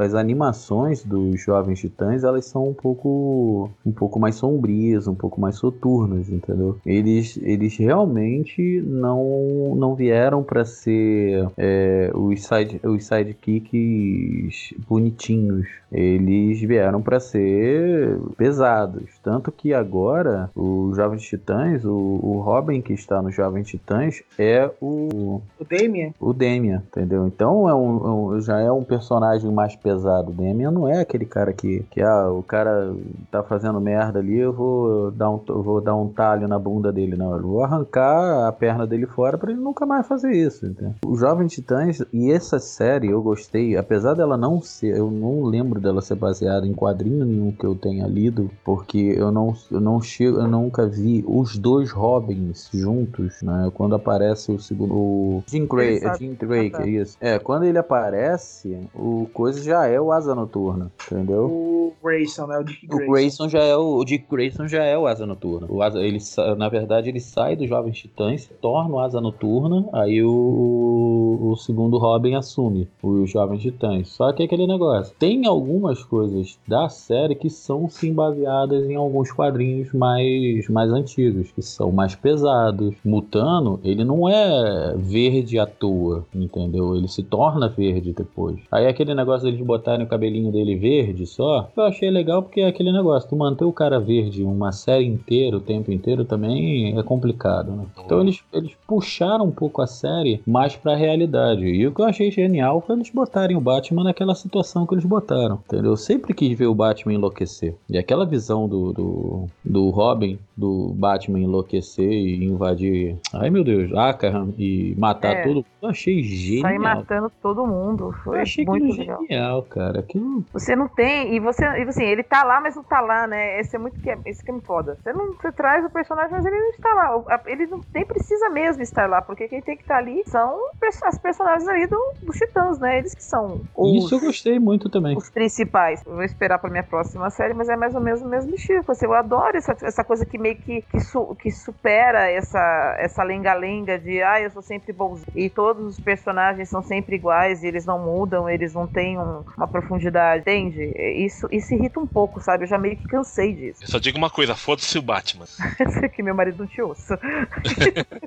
[0.00, 5.40] as animações dos jovens titãs, elas são um pouco um pouco mais sombrias, um pouco
[5.40, 6.78] mais soturnas, entendeu?
[6.86, 15.68] Eles, eles realmente não, não vieram para ser é, os, side, os sidekicks bonitinhos.
[15.92, 19.04] Eles vieram para ser pesados.
[19.22, 24.70] Tanto que agora, os Jovens Titãs, o, o Robin que está nos Jovens Titãs é
[24.80, 26.14] o, O Damien.
[26.20, 27.26] o Damian, entendeu?
[27.26, 30.30] Então é um, é um- já é um personagem mais pesado.
[30.30, 32.92] O Damian não é aquele cara que, que ah, o cara
[33.30, 37.16] tá fazendo merda ali, eu vou dar um, vou dar um talho na bunda dele,
[37.16, 37.36] não.
[37.36, 40.94] Eu vou arrancar a perna dele fora para ele nunca mais fazer isso, entendeu?
[41.06, 45.80] Os Jovens Titãs e essa série eu gostei, apesar dela não ser, eu não lembro
[45.82, 50.00] dela ser baseada em quadrinho nenhum que eu tenha lido, porque eu não, eu não
[50.00, 53.70] chego, eu nunca vi os dois Robins juntos, né?
[53.74, 56.82] Quando aparece o segundo, o Jim Ele é Jim Drake, tá.
[56.84, 57.16] é isso.
[57.20, 61.44] É, quando ele aparece, o coisa já é o Asa Noturna, entendeu?
[61.44, 62.58] O Grayson, né?
[62.58, 63.12] O Dick O Grayson.
[63.12, 65.66] Grayson já é o, o Dick Grayson já é o Asa Noturna.
[65.68, 66.18] O Asa, ele,
[66.56, 71.56] na verdade, ele sai dos Jovens Titãs, se torna o Asa Noturna, aí o, o,
[71.56, 74.08] segundo Robin assume os Jovens Titãs.
[74.08, 75.14] Só que é aquele negócio.
[75.18, 81.50] Tem algumas coisas da série que são sim baseadas em alguns quadrinhos mais, mais antigos,
[81.50, 82.94] que são mais pesados.
[83.02, 86.94] Mutano, ele não é verde à toa, entendeu?
[86.94, 88.60] Ele se torna verde depois.
[88.70, 92.66] Aí aquele negócio deles botarem o cabelinho dele verde só, eu achei legal porque é
[92.66, 97.02] aquele negócio, tu manter o cara verde uma série inteira, o tempo inteiro também é
[97.02, 97.86] complicado, né?
[98.04, 101.64] Então eles, eles puxaram um pouco a série mais pra realidade.
[101.64, 105.04] E o que eu achei genial foi eles botarem o Batman naquela situação que eles
[105.04, 105.92] botaram, entendeu?
[105.92, 107.74] Eu sempre quis ver o Batman enlouquecer.
[107.88, 113.18] E aquela visão do, do, do Robin do Batman enlouquecer e invadir.
[113.34, 115.42] Ai meu Deus, Arkham e matar É.
[115.42, 115.66] tudo.
[115.82, 116.62] Eu achei genial.
[116.70, 118.12] Sair matando todo mundo.
[118.22, 119.20] Foi Eu achei muito aquilo legal.
[119.26, 119.98] genial, cara.
[119.98, 120.44] Aquilo.
[120.52, 123.58] Você não tem, e você, e assim, ele tá lá, mas não tá lá, né?
[123.58, 124.96] Esse é muito que é, esse que é foda.
[125.02, 127.40] Você não você traz o personagem, mas ele não está lá.
[127.46, 130.56] Ele não, nem precisa mesmo estar lá, porque quem tem que estar ali são
[131.04, 132.98] as personagens ali do, dos titãs, né?
[132.98, 135.16] Eles que são os, Isso eu gostei muito também.
[135.16, 136.00] os principais.
[136.06, 138.84] Eu vou esperar pra minha próxima série, mas é mais ou menos o mesmo estilo.
[138.86, 143.22] Assim, eu adoro essa, essa coisa que meio que, que, su- que supera essa essa
[143.22, 145.26] lenga-lenga de ah, eu sou sempre bonzinho.
[145.34, 149.44] E todos os personagens são sempre iguais, e eles não mudam, eles não têm um-
[149.56, 150.82] uma profundidade, entende?
[151.16, 152.64] Isso, isso irrita um pouco, sabe?
[152.64, 153.80] Eu já meio que cansei disso.
[153.82, 155.46] Eu só digo uma coisa, foda-se o Batman.
[156.14, 157.18] que meu marido não te ouça.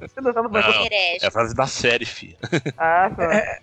[0.01, 0.85] Você não, não vai Não,
[1.21, 2.37] é a frase da série, filha.
[2.77, 3.11] Ah,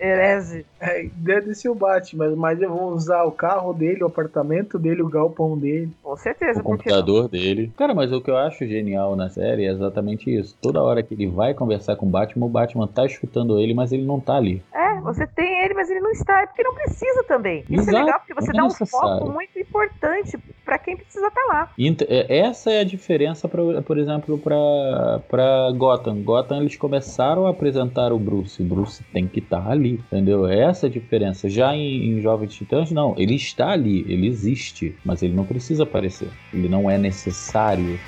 [0.01, 0.67] herege.
[0.81, 5.09] É, dane-se o Batman, mas eu vou usar o carro dele, o apartamento dele, o
[5.09, 5.93] galpão dele.
[6.03, 7.73] Com certeza, O computador dele.
[7.77, 10.57] Cara, mas o que eu acho genial na série é exatamente isso.
[10.61, 13.93] Toda hora que ele vai conversar com o Batman, o Batman tá escutando ele, mas
[13.93, 14.63] ele não tá ali.
[14.75, 16.43] É, você tem ele, mas ele não está.
[16.43, 17.61] É porque não precisa também.
[17.69, 19.19] Isso Exato, é legal, porque você é dá um necessário.
[19.21, 21.71] foco muito importante pra quem precisa estar lá.
[21.79, 26.23] Int- é- Essa é a diferença, pra, por exemplo, pra Gotham.
[26.23, 28.63] Gotham eles começaram a apresentar o Bruce.
[28.63, 30.47] O Bruce tem que estar ali, entendeu?
[30.47, 31.49] Essa é a diferença.
[31.49, 33.15] Já em, em Jovens Titãs, não.
[33.17, 36.29] Ele está ali, ele existe, mas ele não precisa aparecer.
[36.53, 37.99] Ele não é necessário.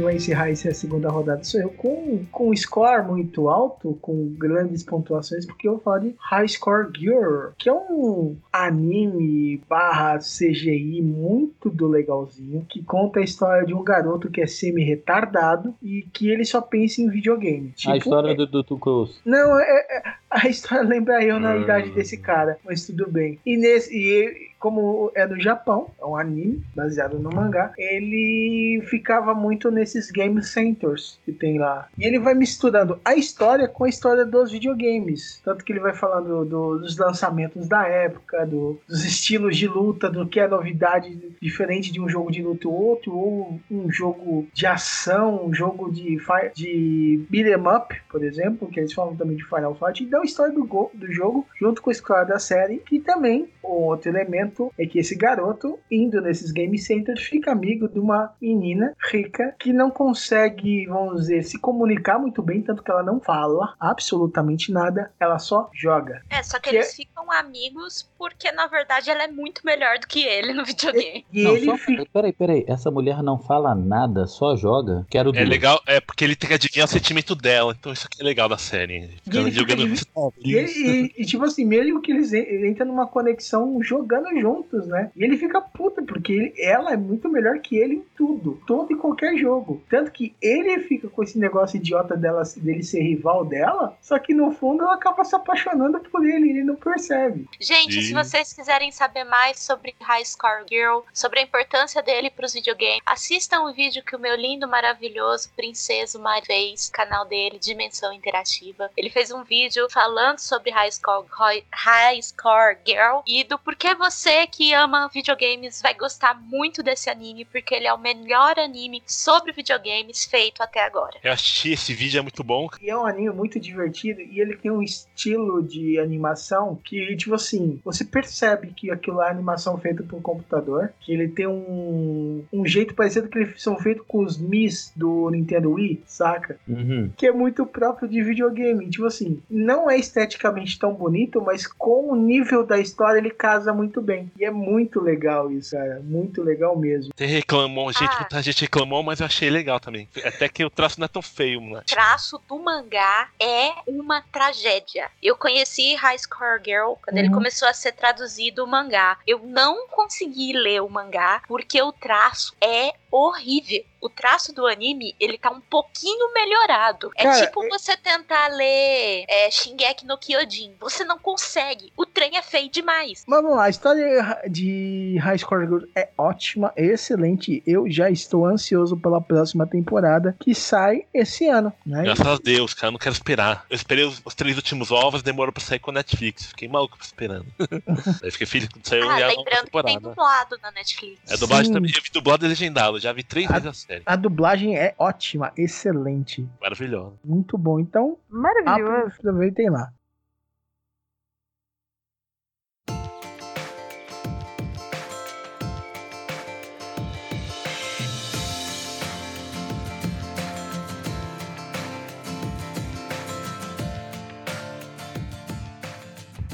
[0.00, 4.34] Quem, vai encerrar essa segunda rodada sou eu, com, com um score muito alto, com
[4.38, 10.18] grandes pontuações, porque eu vou falar de High Score Girl, que é um anime barra
[10.18, 16.02] CGI muito do legalzinho, que conta a história de um garoto que é semi-retardado e
[16.12, 17.72] que ele só pensa em videogame.
[17.86, 19.20] a história do Dudu Cruz.
[19.24, 21.62] Não, é, é- a história lembra eu na Hum.
[21.62, 23.38] idade desse cara, mas tudo bem.
[23.44, 29.34] E nesse, e como é no Japão, é um anime baseado no mangá, ele ficava
[29.34, 31.88] muito nesses game centers que tem lá.
[31.98, 35.40] E ele vai misturando a história com a história dos videogames.
[35.44, 40.10] Tanto que ele vai falando do- dos lançamentos da época, do- dos estilos de luta,
[40.10, 44.46] do que é novidade diferente de um jogo de luta e outro, ou um jogo
[44.52, 49.36] de ação, um jogo de, fi- de beat'em up, por exemplo, que eles falam também
[49.36, 50.60] de Final Fight, e dá a história do,
[50.92, 55.14] do jogo junto com a história da série, que também, outro elemento é que esse
[55.16, 61.20] garoto, indo nesses game centers, fica amigo de uma menina rica que não consegue, vamos
[61.22, 66.22] dizer, se comunicar muito bem, tanto que ela não fala absolutamente nada, ela só joga.
[66.30, 70.06] É, só que Que eles ficam amigos porque, na verdade, ela é muito melhor do
[70.06, 71.24] que ele no videogame.
[71.32, 72.04] E não, ele só, fica.
[72.12, 72.64] Peraí, peraí.
[72.68, 75.06] Essa mulher não fala nada, só joga.
[75.10, 75.48] Quero É duas.
[75.48, 78.48] legal, é porque ele tem que adivinhar o sentimento dela, então isso aqui é legal
[78.48, 78.92] da série.
[78.92, 79.80] E ele Ficando jogando.
[80.44, 80.70] E, ele-
[81.16, 85.10] e- e, tipo assim, mesmo que eles en- ele entra numa conexão jogando juntos, né?
[85.16, 88.60] E ele fica puto, porque ele- ela é muito melhor que ele em tudo.
[88.66, 89.82] Todo e qualquer jogo.
[89.88, 94.34] Tanto que ele fica com esse negócio idiota dela, dele ser rival dela, só que
[94.34, 97.48] no fundo ela acaba se apaixonando por ele, e ele não percebe.
[97.60, 102.52] Gente, se vocês quiserem saber mais sobre High Score Girl, sobre a importância dele pros
[102.52, 108.12] videogames, assistam o vídeo que o meu lindo, maravilhoso Princeso Mai fez, canal dele, Dimensão
[108.12, 108.90] Interativa.
[108.96, 111.26] Ele fez um vídeo falando sobre High Score,
[111.72, 117.44] High Score Girl e do porquê você que ama videogames vai gostar muito desse anime,
[117.44, 121.18] porque ele é o melhor anime sobre videogames feito até agora.
[121.22, 122.68] Eu assisti esse vídeo, é muito bom.
[122.80, 127.34] E é um anime muito divertido e ele tem um estilo de animação que, tipo
[127.34, 132.66] assim, você percebe que aquilo é animação feita por computador, que ele tem um, um
[132.66, 136.58] jeito parecido que eles são feitos com os Mis do Nintendo Wii, saca?
[136.68, 137.10] Uhum.
[137.16, 138.88] Que é muito próprio de videogame.
[138.88, 143.72] Tipo assim, não é esteticamente tão bonito, mas com o nível da história ele casa
[143.72, 144.19] muito bem.
[144.38, 146.00] E é muito legal isso, cara.
[146.02, 147.12] Muito legal mesmo.
[147.16, 148.18] Você reclamou, gente, Ah.
[148.20, 150.08] muita gente reclamou, mas eu achei legal também.
[150.24, 151.78] Até que o traço não é tão feio, né?
[151.80, 155.10] O traço do mangá é uma tragédia.
[155.22, 157.34] Eu conheci High Score Girl quando ele Uhum.
[157.34, 159.18] começou a ser traduzido o mangá.
[159.26, 163.82] Eu não consegui ler o mangá porque o traço é horrível.
[164.00, 167.10] O traço do anime, ele tá um pouquinho melhorado.
[167.14, 170.72] É Cara, tipo você tentar ler é, Shingeki no Kyojin.
[170.80, 171.92] Você não consegue.
[171.96, 173.24] O trem é feio demais.
[173.26, 177.62] Mas vamos lá, a história de High Score Girl é ótima, é excelente.
[177.66, 182.02] Eu já estou ansioso pela próxima temporada que sai esse ano, né?
[182.02, 183.66] Graças a Deus, cara, eu não quero esperar.
[183.68, 186.46] Eu esperei os, os três últimos ovos, demorou pra sair com a Netflix.
[186.46, 187.44] Fiquei maluco esperando.
[188.24, 190.00] Aí fiquei feliz quando saiu Ah, a lembrando que tem temporada.
[190.00, 191.20] dublado na Netflix.
[191.30, 191.72] É dublagem Sim.
[191.74, 194.02] também, eu vi dublado e legendado, já vi três vezes a série.
[194.06, 196.46] A dublagem é ótima, excelente.
[196.60, 197.14] Maravilhosa.
[197.24, 197.80] Muito bom.
[197.80, 199.14] Então, Maravilhoso.
[199.18, 199.92] aproveitem lá.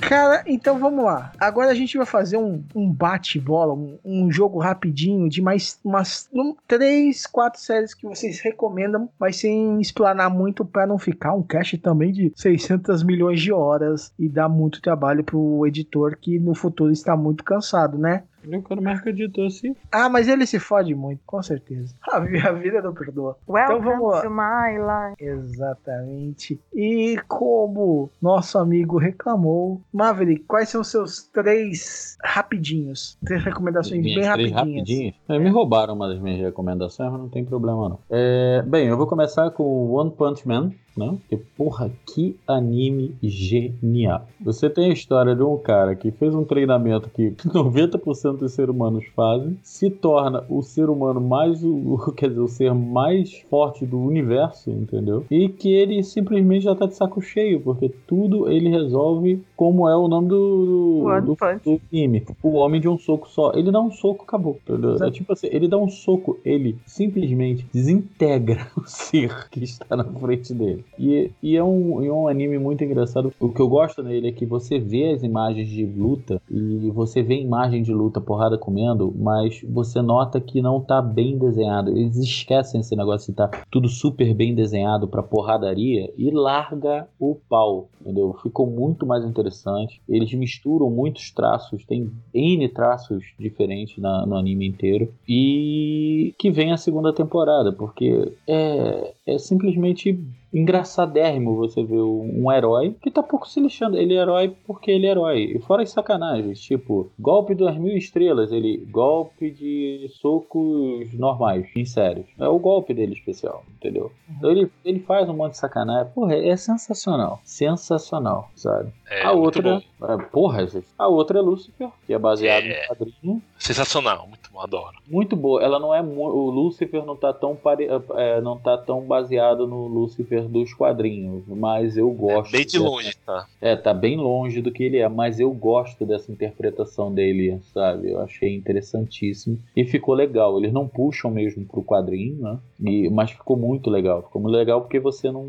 [0.07, 1.33] Cara, então vamos lá.
[1.37, 6.29] Agora a gente vai fazer um, um bate-bola, um, um jogo rapidinho de mais umas
[6.33, 11.43] um, três, quatro séries que vocês recomendam, mas sem explanar muito para não ficar um
[11.43, 16.55] cast também de 600 milhões de horas e dar muito trabalho pro editor que no
[16.55, 18.23] futuro está muito cansado, né?
[18.49, 21.95] Eu quero mais que o editor se Ah, mas ele se fode muito, com certeza.
[22.11, 23.37] A, vi- a vida não perdoa.
[23.49, 24.23] Welcome então vamos lá.
[24.23, 25.25] to my life.
[25.25, 26.61] Exatamente.
[26.75, 33.19] E como nosso amigo reclamou, Maverick, quais são os seus três rapidinhos?
[33.25, 34.81] Três recomendações Minhas bem três rapidinhas.
[34.89, 35.15] rapidinhas.
[35.29, 37.99] É, me roubaram uma das minhas recomendações, mas não tem problema não.
[38.11, 41.17] É, bem, eu vou começar com One Punch Man, né?
[41.29, 44.27] Que porra, que anime genial.
[44.41, 48.75] Você tem a história de um cara que fez um treinamento que 90% dos seres
[48.75, 53.85] humanos fazem, se torna o ser humano mais, o, quer dizer, o ser mais forte
[53.85, 55.25] do universo, entendeu?
[55.31, 59.97] E que ele simplesmente já tá de saco cheio, porque tudo ele resolve como é
[59.97, 62.25] o nome do, do, do, do anime.
[62.43, 63.53] O homem de um soco só.
[63.55, 64.59] Ele dá um soco, acabou.
[64.69, 64.97] Entendeu?
[65.05, 70.05] É tipo assim, ele dá um soco, ele simplesmente desintegra o ser que está na
[70.05, 70.85] frente dele.
[70.99, 73.33] E, e é, um, é um anime muito engraçado.
[73.39, 77.23] O que eu gosto nele é que você vê as imagens de luta e você
[77.23, 81.91] vê imagem de luta, porrada comendo, mas você nota que não tá bem desenhado.
[81.91, 87.37] Eles esquecem esse negócio de tá tudo super bem desenhado pra porradaria e larga o
[87.49, 88.35] pau, entendeu?
[88.43, 90.01] Ficou muito mais interessante.
[90.09, 95.13] Eles misturam muitos traços, tem N traços diferentes na- no anime inteiro.
[95.29, 100.19] E que vem a segunda temporada, porque é, é simplesmente
[100.55, 103.97] engraçadérrimo você ver um herói que tá pouco se lixando.
[103.99, 105.53] Ele é herói porque ele é herói.
[105.57, 111.85] E fora as sacanagens, tipo, golpe das mil estrelas, ele golpe de socos normais, em
[111.85, 112.27] sérios.
[112.39, 114.11] É o golpe dele especial, entendeu?
[114.31, 116.13] Então ele, ele faz um monte de sacanagem.
[116.15, 117.41] Porra, é sensacional.
[117.45, 118.93] Sensacional, sabe?
[119.11, 119.83] É, a muito outra.
[120.03, 120.87] é, porra, gente.
[120.99, 122.83] A outra é Lucifer, que é baseado É.
[122.83, 123.43] no quadrinho.
[123.59, 124.97] Sensacional, muito bom, adoro.
[125.09, 125.63] Muito boa.
[125.63, 127.89] Ela não é o Lucifer não tá tão pare...
[128.15, 132.53] é, não tá tão baseado no Lucifer dos quadrinhos, mas eu gosto.
[132.53, 133.47] Bem de dessa- longe, tá?
[133.61, 138.11] É, tá bem longe do que ele é, mas eu gosto dessa interpretação dele, sabe?
[138.11, 140.59] Eu achei interessantíssimo e ficou legal.
[140.59, 142.59] Eles não puxam mesmo pro quadrinho, né?
[142.85, 144.23] E, mas ficou muito legal.
[144.23, 145.47] Ficou muito legal porque você não,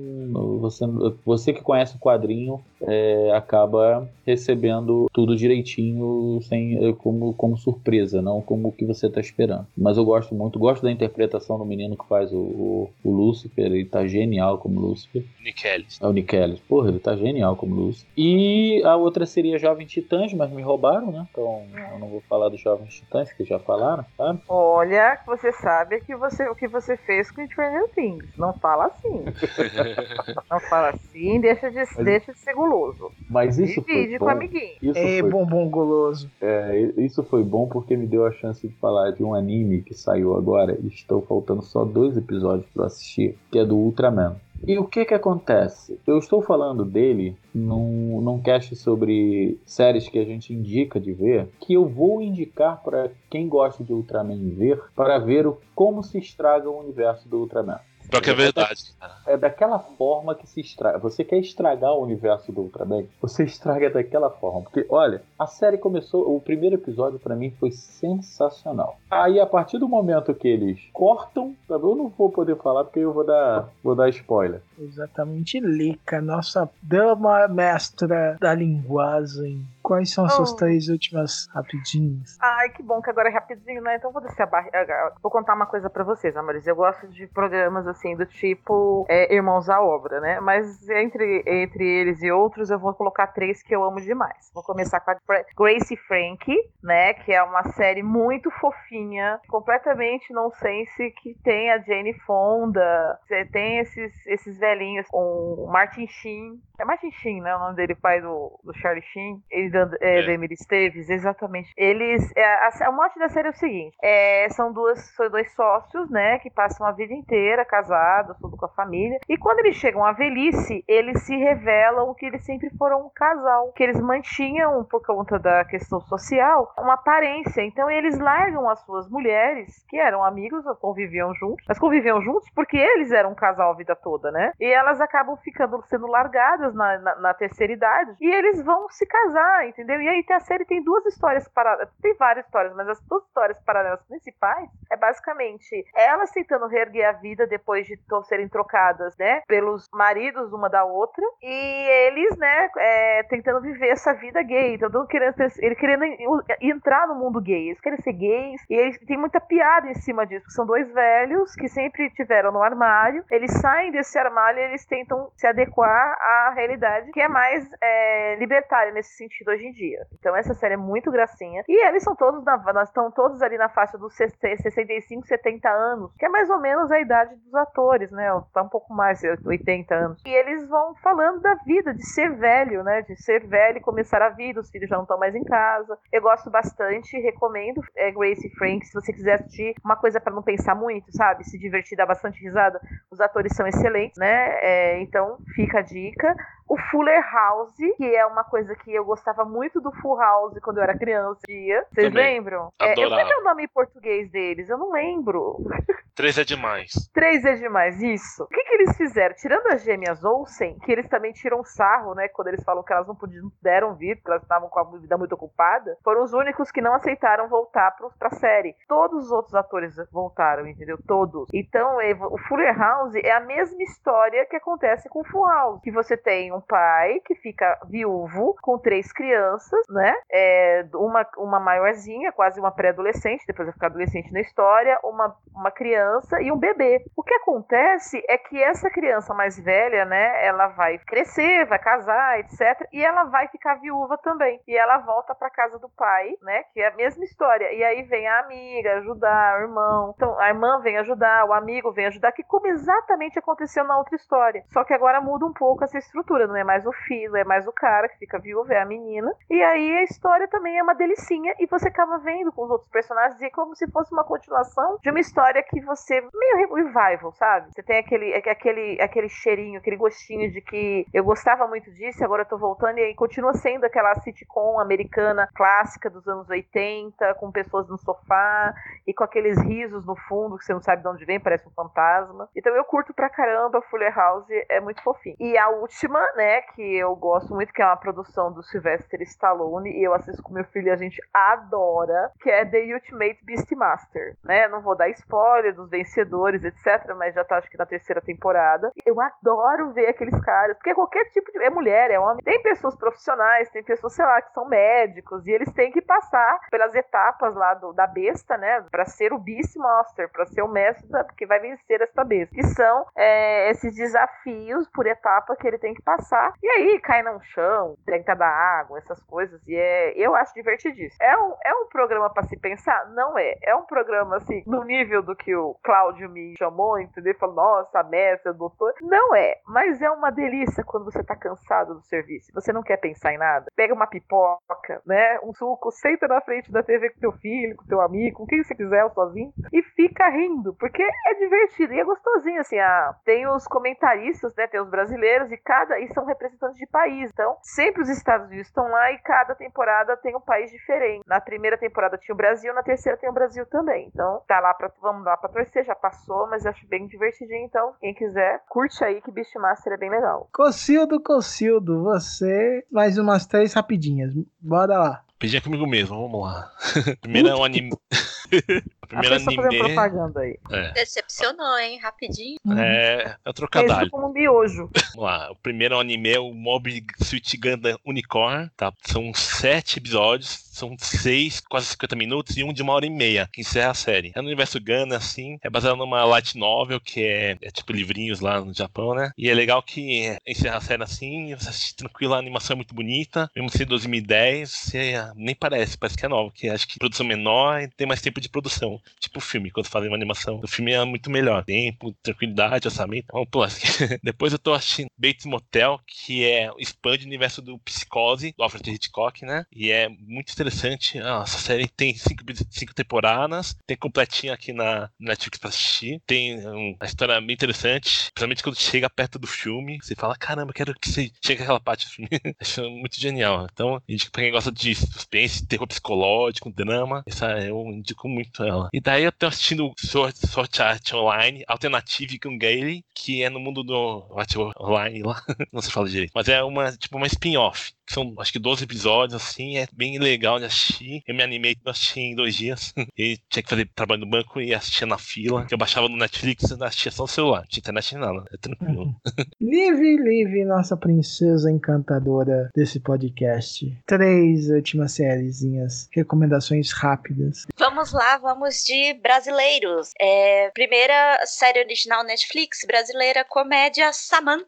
[0.60, 0.86] você,
[1.26, 8.42] você que conhece o quadrinho é, acaba recebendo tudo direitinho, sem como, como surpresa, não
[8.42, 9.66] como o que você tá esperando.
[9.78, 13.10] Mas eu gosto muito, gosto da interpretação do menino que faz o, o, o
[13.58, 15.24] Lúcifer, ele tá genial como Lúcifer.
[15.44, 16.00] Nick Ellis.
[16.02, 16.60] É o Nick Ellis.
[16.60, 18.10] Porra, ele tá genial como Lúcifer.
[18.16, 21.28] E a outra seria Jovens Titãs, mas me roubaram, né?
[21.32, 24.40] Então eu não vou falar dos Jovens Titãs, que já falaram, sabe?
[24.48, 28.26] Olha, você sabe que você, o que você fez com Stranger Things.
[28.38, 29.26] Não fala assim.
[30.50, 33.12] Não fala assim, deixa de, deixa de ser guloso.
[33.30, 34.32] Mas isso foi Divide com bom.
[34.32, 34.76] o amiguinho.
[34.82, 36.30] Isso É foi bombom goloso.
[36.42, 39.94] É, isso foi bom porque me deu a chance de falar de um anime que
[39.94, 44.36] saiu agora e estão faltando só dois episódios para assistir, que é do Ultraman.
[44.66, 46.00] E o que que acontece?
[46.06, 51.50] Eu estou falando dele num, num cast sobre séries que a gente indica de ver,
[51.60, 56.18] que eu vou indicar para quem gosta de Ultraman ver, para ver o, como se
[56.18, 57.80] estraga o universo do Ultraman.
[58.10, 58.94] Pior que é verdade.
[59.00, 59.16] cara.
[59.26, 60.98] É daquela forma que se estraga.
[61.00, 63.06] Você quer estragar o universo do Ultraman?
[63.22, 64.62] Você estraga daquela forma.
[64.62, 66.36] Porque, olha, a série começou.
[66.36, 68.98] O primeiro episódio pra mim foi sensacional.
[69.10, 71.88] Aí, a partir do momento que eles cortam, tá bom?
[71.88, 74.62] eu não vou poder falar porque eu vou dar, vou dar spoiler.
[74.78, 79.66] Exatamente, Lica, nossa dama mestra da linguagem.
[79.88, 80.56] Quais são as suas Oh.
[80.58, 82.38] três últimas rapidinhas?
[82.42, 83.96] Ai, que bom que agora é rapidinho, né?
[83.96, 85.14] Então vou descer a barriga.
[85.24, 86.68] Vou contar uma coisa pra vocês, amores.
[86.68, 90.42] Eu gosto de programas assim, do tipo é, Irmãos à Obra, né?
[90.42, 94.52] Mas entre, entre eles e outros, eu vou colocar três que eu amo demais.
[94.54, 95.18] Vou começar com a
[95.58, 97.14] Grace Frank, né?
[97.14, 103.80] Que é uma série muito fofinha, completamente nonsense, que tem a Jane Fonda, você tem
[103.80, 106.60] esses, esses velhinhos, o Martin Sheen.
[106.80, 107.56] É Martin Sheen, né?
[107.56, 109.42] O nome dele, pai do, do Charlie Sheen.
[109.50, 111.72] Ele da, é, Emily Esteves, exatamente.
[111.78, 112.32] Eles.
[112.36, 116.10] É, a, a mote da série é o seguinte: é, são, duas, são dois sócios,
[116.10, 116.40] né?
[116.40, 119.20] Que passam a vida inteira casados, tudo com a família.
[119.28, 123.72] E quando eles chegam à velhice, eles se revelam que eles sempre foram um casal.
[123.74, 127.62] Que eles mantinham, por conta da questão social, uma aparência.
[127.62, 132.78] Então eles largam as suas mulheres, que eram amigos, conviviam juntos, mas conviviam juntos porque
[132.78, 134.52] eles eram um casal a vida toda, né?
[134.60, 138.16] E elas acabam ficando sendo largadas na, na, na terceira idade.
[138.20, 140.02] E eles vão se casar, entendeu?
[140.02, 141.90] E aí tem a série tem duas histórias paralelas.
[142.02, 147.12] Tem várias histórias, mas as duas histórias paralelas principais é basicamente elas tentando reerguer a
[147.14, 149.42] vida depois de serem trocadas, né?
[149.48, 151.24] Pelos maridos uma da outra.
[151.42, 154.76] E eles, né, é, tentando viver essa vida gay.
[154.76, 157.68] Então, querendo ter- ele querendo en- entrar no mundo gay.
[157.70, 158.62] Eles querem ser gays.
[158.70, 160.50] E eles tem muita piada em cima disso.
[160.50, 163.24] São dois velhos que sempre tiveram no armário.
[163.30, 168.36] Eles saem desse armário e eles tentam se adequar à realidade que é mais é,
[168.36, 170.08] libertária nesse sentido hoje em dia.
[170.14, 171.64] Então essa série é muito gracinha.
[171.68, 175.70] E eles são todos na, nós estão todos ali na faixa dos 60, 65, 70
[175.70, 178.28] anos, que é mais ou menos a idade dos atores, né?
[178.54, 180.22] Tá um pouco mais, 80 anos.
[180.26, 183.02] E eles vão falando da vida, de ser velho, né?
[183.02, 185.98] De ser velho e começar a vida, os filhos já não estão mais em casa.
[186.12, 190.44] Eu gosto bastante, recomendo é, Grace Frank, se você quiser assistir uma coisa para não
[190.44, 191.44] pensar muito, sabe?
[191.44, 192.80] Se divertir, dar bastante risada.
[193.12, 194.60] Os atores são excelentes, né?
[194.62, 196.36] É, então fica a dica.
[196.68, 200.78] O Fuller House, que é uma coisa que eu gostava muito do Full House quando
[200.78, 201.42] eu era criança.
[201.48, 202.72] Vocês lembram?
[202.80, 203.16] É, eu Adorava.
[203.16, 205.58] lembro o nome em português deles, eu não lembro.
[206.18, 206.92] Três é demais.
[207.14, 208.44] Três é demais, isso.
[208.44, 209.36] O que, que eles fizeram?
[209.36, 212.28] Tirando as gêmeas Olsen, que eles também tiram sarro, né?
[212.28, 215.16] Quando eles falam que elas não podiam, puderam vir, porque elas estavam com a vida
[215.16, 218.76] muito ocupada, foram os únicos que não aceitaram voltar pro, pra série.
[218.88, 220.98] Todos os outros atores voltaram, entendeu?
[221.06, 221.48] Todos.
[221.54, 225.82] Então, é, o Fuller House é a mesma história que acontece com o Full House.
[225.84, 230.14] Que você tem um pai que fica viúvo com três crianças, né?
[230.32, 235.72] É, uma, uma maiorzinha, quase uma pré-adolescente, depois vai ficar adolescente na história, uma, uma
[235.72, 237.04] criança e um bebê.
[237.16, 242.40] O que acontece é que essa criança mais velha, né, ela vai crescer, vai casar,
[242.40, 242.88] etc.
[242.92, 244.60] E ela vai ficar viúva também.
[244.68, 247.72] E ela volta pra casa do pai, né, que é a mesma história.
[247.72, 250.14] E aí vem a amiga ajudar, o irmão.
[250.16, 254.16] Então, a irmã vem ajudar, o amigo vem ajudar, que como exatamente aconteceu na outra
[254.16, 254.64] história.
[254.72, 257.68] Só que agora muda um pouco essa estrutura, não é mais o filho, é mais
[257.68, 259.32] o cara que fica viúvo, é a menina.
[259.50, 262.90] E aí a história também é uma delicinha e você acaba vendo com os outros
[262.90, 267.32] personagens e é como se fosse uma continuação de uma história que você meio revival,
[267.34, 267.72] sabe?
[267.74, 272.44] Você tem aquele aquele aquele cheirinho, aquele gostinho de que eu gostava muito disso, agora
[272.44, 277.52] eu tô voltando e aí continua sendo aquela sitcom americana clássica dos anos 80, com
[277.52, 278.74] pessoas no sofá
[279.06, 281.72] e com aqueles risos no fundo que você não sabe de onde vem, parece um
[281.72, 282.50] fantasma.
[282.56, 285.36] Então eu curto pra caramba Fuller House, é muito fofinho.
[285.40, 289.90] E a última, né, que eu gosto muito, que é uma produção do Sylvester Stallone,
[289.90, 294.38] e eu assisto com meu filho e a gente adora, que é The Ultimate Beastmaster,
[294.44, 294.68] né?
[294.68, 298.92] Não vou dar spoiler dos vencedores, etc, mas já tá acho que na terceira temporada.
[299.06, 302.44] Eu adoro ver aqueles caras, porque qualquer tipo de é mulher, é homem.
[302.44, 306.60] Tem pessoas profissionais, tem pessoas, sei lá, que são médicos e eles têm que passar
[306.70, 311.08] pelas etapas lá do, da besta, né, Pra ser o Beastmaster, pra ser o mestre
[311.10, 312.54] da, que vai vencer esta besta.
[312.54, 316.27] Que são é, esses desafios por etapa que ele tem que passar.
[316.62, 319.62] E aí cai no chão, que dar água, essas coisas.
[319.68, 321.18] E é, eu acho divertidíssimo.
[321.22, 323.10] É um, é um programa pra se pensar?
[323.12, 323.56] Não é.
[323.64, 327.36] É um programa, assim, no nível do que o Cláudio me chamou, entendeu?
[327.40, 328.94] Falou, nossa, mestre, doutor.
[329.02, 329.56] Não é.
[329.68, 332.52] Mas é uma delícia quando você tá cansado do serviço.
[332.54, 333.68] Você não quer pensar em nada.
[333.76, 335.40] Pega uma pipoca, né?
[335.44, 338.64] Um suco, senta na frente da TV com teu filho, com teu amigo, com quem
[338.64, 342.80] você quiser, ou sozinho, e fica rindo, porque é divertido e é gostosinho, assim.
[342.80, 343.16] A...
[343.26, 344.68] Tem os comentaristas, né?
[344.68, 346.00] Tem os brasileiros e cada.
[346.00, 347.30] E são representantes de país.
[347.32, 351.22] Então, sempre os Estados Unidos estão lá e cada temporada tem um país diferente.
[351.28, 354.10] Na primeira temporada tinha o Brasil, na terceira tem o Brasil também.
[354.14, 354.92] Então, tá lá pra.
[355.00, 357.66] Vamos lá pra torcer, já passou, mas acho bem divertidinho.
[357.66, 360.50] Então, quem quiser, curte aí que Beastmaster é bem legal.
[360.52, 362.84] Cocildo, Cocildo, você.
[362.92, 364.34] Mais umas três rapidinhas.
[364.60, 365.27] Bora lá.
[365.40, 366.72] Pedir comigo mesmo, vamos lá.
[367.22, 367.92] Primeiro é um anime.
[369.02, 370.58] A primeira a pessoa fazendo anime- propaganda aí.
[370.70, 371.98] É, Decepcionou, hein?
[372.02, 372.58] Rapidinho.
[372.78, 374.10] é, é o É trocadilho.
[374.10, 374.90] como um miojo.
[375.14, 378.92] Vamos lá, o primeiro anime é o Mob Suit Gundam Unicorn, tá?
[379.06, 383.50] São sete episódios, são seis, quase 50 minutos e um de uma hora e meia,
[383.52, 384.32] que encerra a série.
[384.36, 388.42] É no universo Gundam, assim, é baseado numa light novel, que é, é tipo livrinhos
[388.42, 389.32] lá no Japão, né?
[389.38, 392.78] E é legal que é, encerra a série assim, você assiste tranquilo, a animação é
[392.78, 397.00] muito bonita, mesmo ser 2010, você nem parece, parece que é nova, que acho que
[397.00, 399.02] produção menor e tem mais tempo de produção.
[399.20, 400.60] Tipo filme, quando fazem uma animação.
[400.64, 401.64] O filme é muito melhor.
[401.66, 403.28] Tempo, tranquilidade, orçamento.
[403.32, 404.20] Vamos pular aqui.
[404.24, 408.90] Depois eu tô assistindo Bates Motel, que é expande o universo do Psicose, do Alfred
[408.92, 409.66] Hitchcock, né?
[409.72, 411.20] E é muito interessante.
[411.20, 416.22] Ah, essa série tem cinco, cinco temporadas, tem completinha aqui na Netflix pra assistir.
[416.26, 419.98] Tem um- uma história bem interessante, principalmente quando chega perto do filme.
[420.02, 422.30] Você fala, caramba, quero que você chegue àquela parte do filme.
[422.60, 423.68] Acho muito genial.
[423.72, 424.02] Então,
[424.32, 427.24] pra quem gosta de suspense, terror psicológico, drama.
[427.26, 428.90] Essa eu indico muito ela.
[428.94, 433.60] E daí eu tô assistindo Sword, Sword Art Online, Alternative com Gale, que é no
[433.60, 435.42] mundo do Art Online lá.
[435.72, 436.32] Não se fala direito.
[436.34, 437.92] Mas é uma, tipo, uma spin-off.
[438.10, 441.22] São acho que 12 episódios, assim, é bem legal de assistir.
[441.28, 442.94] Eu me animei eu assisti em dois dias.
[443.18, 445.66] e tinha que fazer trabalho no banco e assistia na fila.
[445.66, 447.62] Que eu baixava no Netflix e assistia só no celular.
[447.62, 448.46] Não tinha internet nada.
[448.52, 449.16] É tranquilo.
[449.60, 453.98] Live, Live, nossa princesa encantadora desse podcast.
[454.06, 457.66] Três últimas sériezinhas, recomendações rápidas.
[457.78, 460.12] Vamos lá, vamos de brasileiros.
[460.20, 464.68] É, primeira série original Netflix brasileira, comédia Samantha.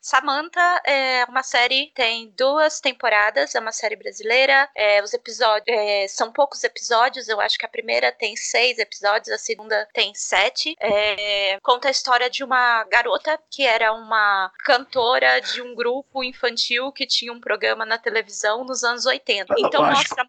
[0.00, 4.68] Samantha é uma série, tem duas temporadas, é uma série brasileira.
[4.76, 9.28] É, os episódios é, são poucos episódios, eu acho que a primeira tem seis episódios,
[9.28, 10.74] a segunda tem sete.
[10.80, 16.92] É, conta a história de uma garota que era uma cantora de um grupo infantil
[16.92, 19.54] que tinha um programa na televisão nos anos 80.
[19.58, 20.16] Então Lógico.
[20.16, 20.28] mostra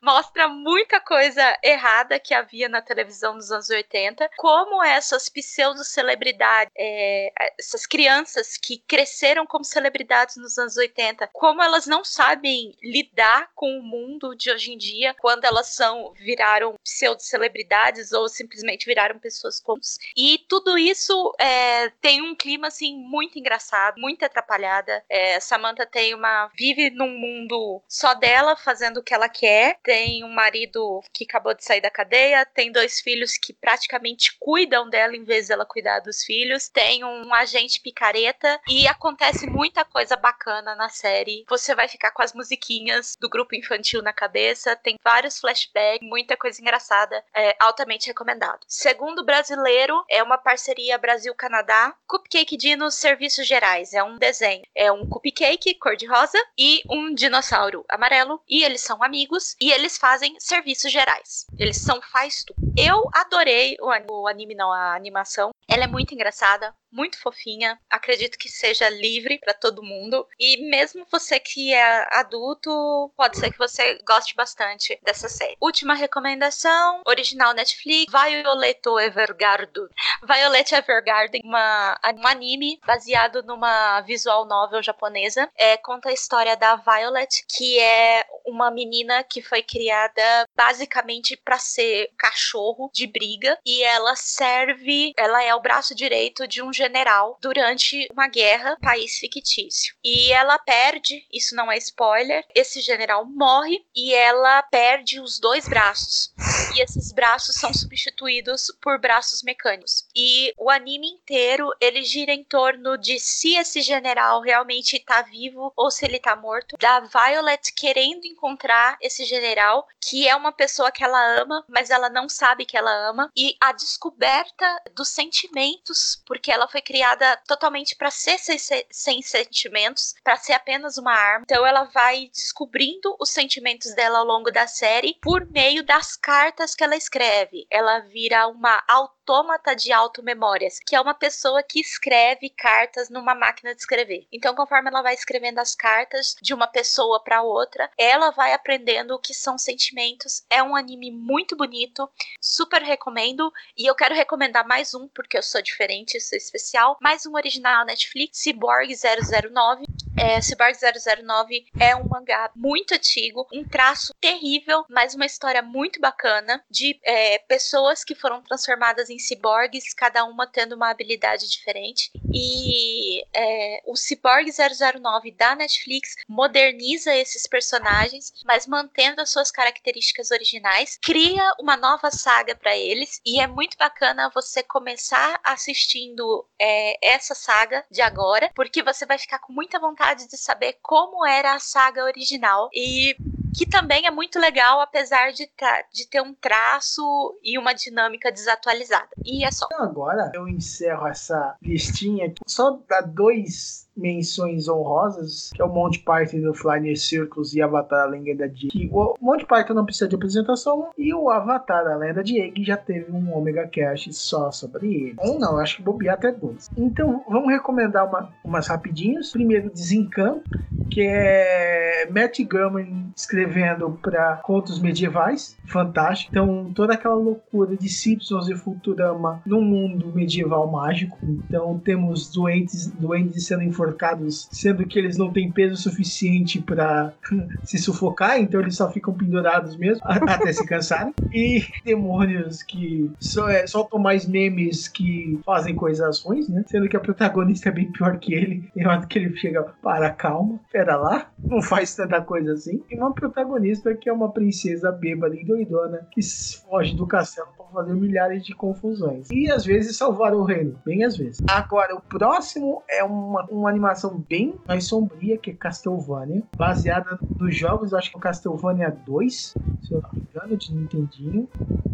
[0.00, 7.32] mostra muita coisa errada que havia na televisão nos anos 80, como essas pseudo-celebridades, é,
[7.58, 13.78] essas crianças que cresceram como celebridades nos anos 80, como elas não sabem lidar com
[13.78, 19.60] o mundo de hoje em dia, quando elas são viraram pseudo-celebridades ou simplesmente viraram pessoas
[19.60, 19.98] comuns.
[20.16, 25.04] E tudo isso é, tem um clima assim muito engraçado, muito atrapalhada.
[25.08, 29.78] É, Samantha tem uma vive num mundo só dela, fazendo o que ela quer.
[29.82, 34.88] Tem um marido que acabou de sair da cadeia, tem dois filhos que praticamente cuidam
[34.88, 36.68] dela em vez dela cuidar dos filhos.
[36.68, 41.44] Tem um agente picareta e acontece muita coisa bacana na série.
[41.48, 46.36] Você vai ficar com as musiquinhas do grupo infantil na cabeça, tem vários flashbacks, muita
[46.36, 48.60] coisa engraçada, é altamente recomendado.
[48.66, 54.64] Segundo brasileiro, é uma parceria Brasil-Canadá, Cupcake Dino Serviços Gerais, é um desenho.
[54.74, 60.36] É um cupcake cor-de-rosa e um dinossauro amarelo, e eles são amigos, e eles fazem
[60.38, 61.46] serviços gerais.
[61.58, 62.56] Eles são faz tudo.
[62.76, 65.50] Eu adorei o anime, não, a animação.
[65.76, 67.78] Ela é muito engraçada, muito fofinha.
[67.90, 70.26] Acredito que seja livre pra todo mundo.
[70.40, 75.54] E mesmo você que é adulto, pode ser que você goste bastante dessa série.
[75.60, 79.86] Última recomendação: original Netflix, Violeto Evergarden.
[80.26, 85.50] Violet Evergarden, uma, um anime baseado numa visual novel japonesa.
[85.54, 91.58] É, conta a história da Violet, que é uma menina que foi criada basicamente pra
[91.58, 97.36] ser cachorro de briga e ela serve, ela é o braço direito de um general
[97.42, 99.96] durante uma guerra, país fictício.
[100.04, 105.66] E ela perde, isso não é spoiler, esse general morre e ela perde os dois
[105.66, 106.32] braços.
[106.76, 110.06] E esses braços são substituídos por braços mecânicos.
[110.14, 115.72] E o anime inteiro ele gira em torno de se esse general realmente tá vivo
[115.76, 116.76] ou se ele tá morto.
[116.78, 122.08] Da Violet querendo encontrar esse general, que é uma pessoa que ela ama, mas ela
[122.08, 123.32] não sabe que ela ama.
[123.36, 124.64] E a descoberta
[124.94, 125.08] dos
[125.56, 128.58] sentimentos, porque ela foi criada totalmente para ser sem,
[128.90, 131.44] sem sentimentos, para ser apenas uma arma.
[131.44, 136.74] Então ela vai descobrindo os sentimentos dela ao longo da série por meio das cartas
[136.74, 137.66] que ela escreve.
[137.70, 138.82] Ela vira uma
[139.26, 144.26] autômata de automemórias, que é uma pessoa que escreve cartas numa máquina de escrever.
[144.30, 149.14] Então, conforme ela vai escrevendo as cartas de uma pessoa para outra, ela vai aprendendo
[149.14, 150.44] o que são sentimentos.
[150.48, 152.08] É um anime muito bonito,
[152.40, 153.52] super recomendo.
[153.76, 156.96] E eu quero recomendar mais um, porque eu sou diferente, sou especial.
[157.00, 159.84] Mais um original Netflix, Cyborg 009.
[160.18, 166.00] É, Cyborg 009 é um mangá muito antigo, um traço terrível, mas uma história muito
[166.00, 171.48] bacana de é, pessoas que foram transformadas em em ciborgues, cada uma tendo uma habilidade
[171.50, 172.10] diferente.
[172.32, 180.30] E é, o Cyborg 009 da Netflix moderniza esses personagens, mas mantendo as suas características
[180.30, 183.20] originais, cria uma nova saga para eles.
[183.24, 189.18] E é muito bacana você começar assistindo é, essa saga de agora, porque você vai
[189.18, 192.68] ficar com muita vontade de saber como era a saga original.
[192.72, 193.16] E
[193.56, 195.50] que também é muito legal, apesar de,
[195.92, 197.02] de ter um traço
[197.42, 199.08] e uma dinâmica desatualizada.
[199.24, 199.66] E é só.
[199.72, 202.34] Então agora eu encerro essa listinha.
[202.46, 208.04] Só dá dois menções honrosas, que é o Monty Python do Flying Circus e Avatar,
[208.04, 211.96] a Lenda de que O Monty Python não precisa de apresentação e o Avatar, a
[211.96, 215.16] Lenda de Egg, já teve um Omega Cash só sobre ele.
[215.22, 216.70] Um não, acho que bobear até dois.
[216.76, 219.32] Então, vamos recomendar uma, umas rapidinhos.
[219.32, 220.50] Primeiro, Desencanto,
[220.90, 225.56] que é Matt Gurman escrevendo para contos medievais.
[225.66, 226.30] Fantástico.
[226.30, 231.18] Então, toda aquela loucura de Simpsons e Futurama num mundo medieval mágico.
[231.22, 237.12] Então, temos doentes, doentes sendo enforcados, sendo que eles não têm peso suficiente para
[237.64, 241.14] se sufocar, então eles só ficam pendurados mesmo, até se cansarem.
[241.32, 246.64] E demônios que só, é, soltam mais memes que fazem coisas ruins, né?
[246.66, 248.68] Sendo que a protagonista é bem pior que ele.
[248.74, 252.82] Tem hora que ele chega, para, calma, pera lá, não faz tanta coisa assim.
[252.90, 256.20] E uma protagonista que é uma princesa bêbada e doidona que
[256.68, 259.28] foge do castelo para fazer milhares de confusões.
[259.30, 261.42] E às vezes salvar o reino, bem às vezes.
[261.48, 267.92] Agora, o próximo é uma, uma animação bem mais sombria, que Castlevania, baseada nos jogos,
[267.92, 269.56] acho que é o Castlevania 2, se
[269.90, 271.48] eu não me engano, de Nintendinho,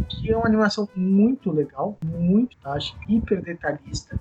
[0.09, 4.19] que é uma animação muito legal, muito, acho, hiper detalhista.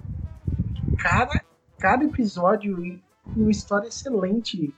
[0.98, 1.42] Cada,
[1.78, 3.02] cada episódio e
[3.36, 4.74] uma história excelente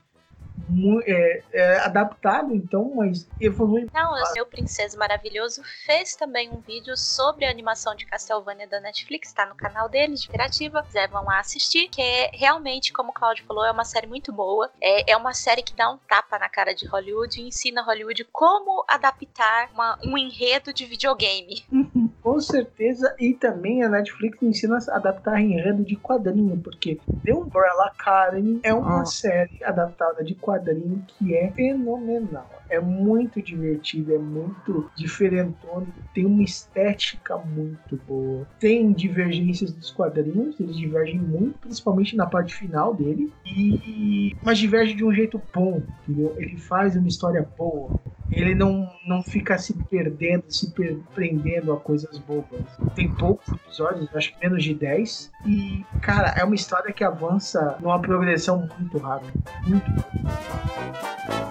[1.06, 3.86] é, é, adaptado, então, mas evolui.
[3.92, 8.80] Não, o meu Princesa Maravilhoso fez também um vídeo sobre a animação de Castlevania da
[8.80, 10.82] Netflix, tá no canal dele, de Interativa.
[10.82, 14.32] Quiser, vão lá assistir, que é realmente, como o Claudio falou, é uma série muito
[14.32, 14.70] boa.
[14.80, 18.24] É, é uma série que dá um tapa na cara de Hollywood e ensina Hollywood
[18.32, 21.64] como adaptar uma, um enredo de videogame.
[22.24, 27.88] Com certeza, e também a Netflix ensina a adaptar enredo de quadrinho, porque The Umbrella
[27.88, 29.04] Academy é uma ah.
[29.04, 32.48] série adaptada de quadrinho que é fenomenal.
[32.70, 38.48] É muito divertido, é muito diferentona, tem uma estética muito boa.
[38.58, 44.94] Tem divergências dos quadrinhos, eles divergem muito, principalmente na parte final dele, e mas diverge
[44.94, 46.34] de um jeito bom, entendeu?
[46.38, 48.00] Ele faz uma história boa.
[48.30, 52.60] Ele não, não fica se perdendo, se per prendendo a coisas bobas.
[52.94, 55.30] Tem poucos episódios, acho que menos de 10.
[55.46, 59.32] E, cara, é uma história que avança numa progressão muito rápida.
[59.66, 61.43] Muito rápida.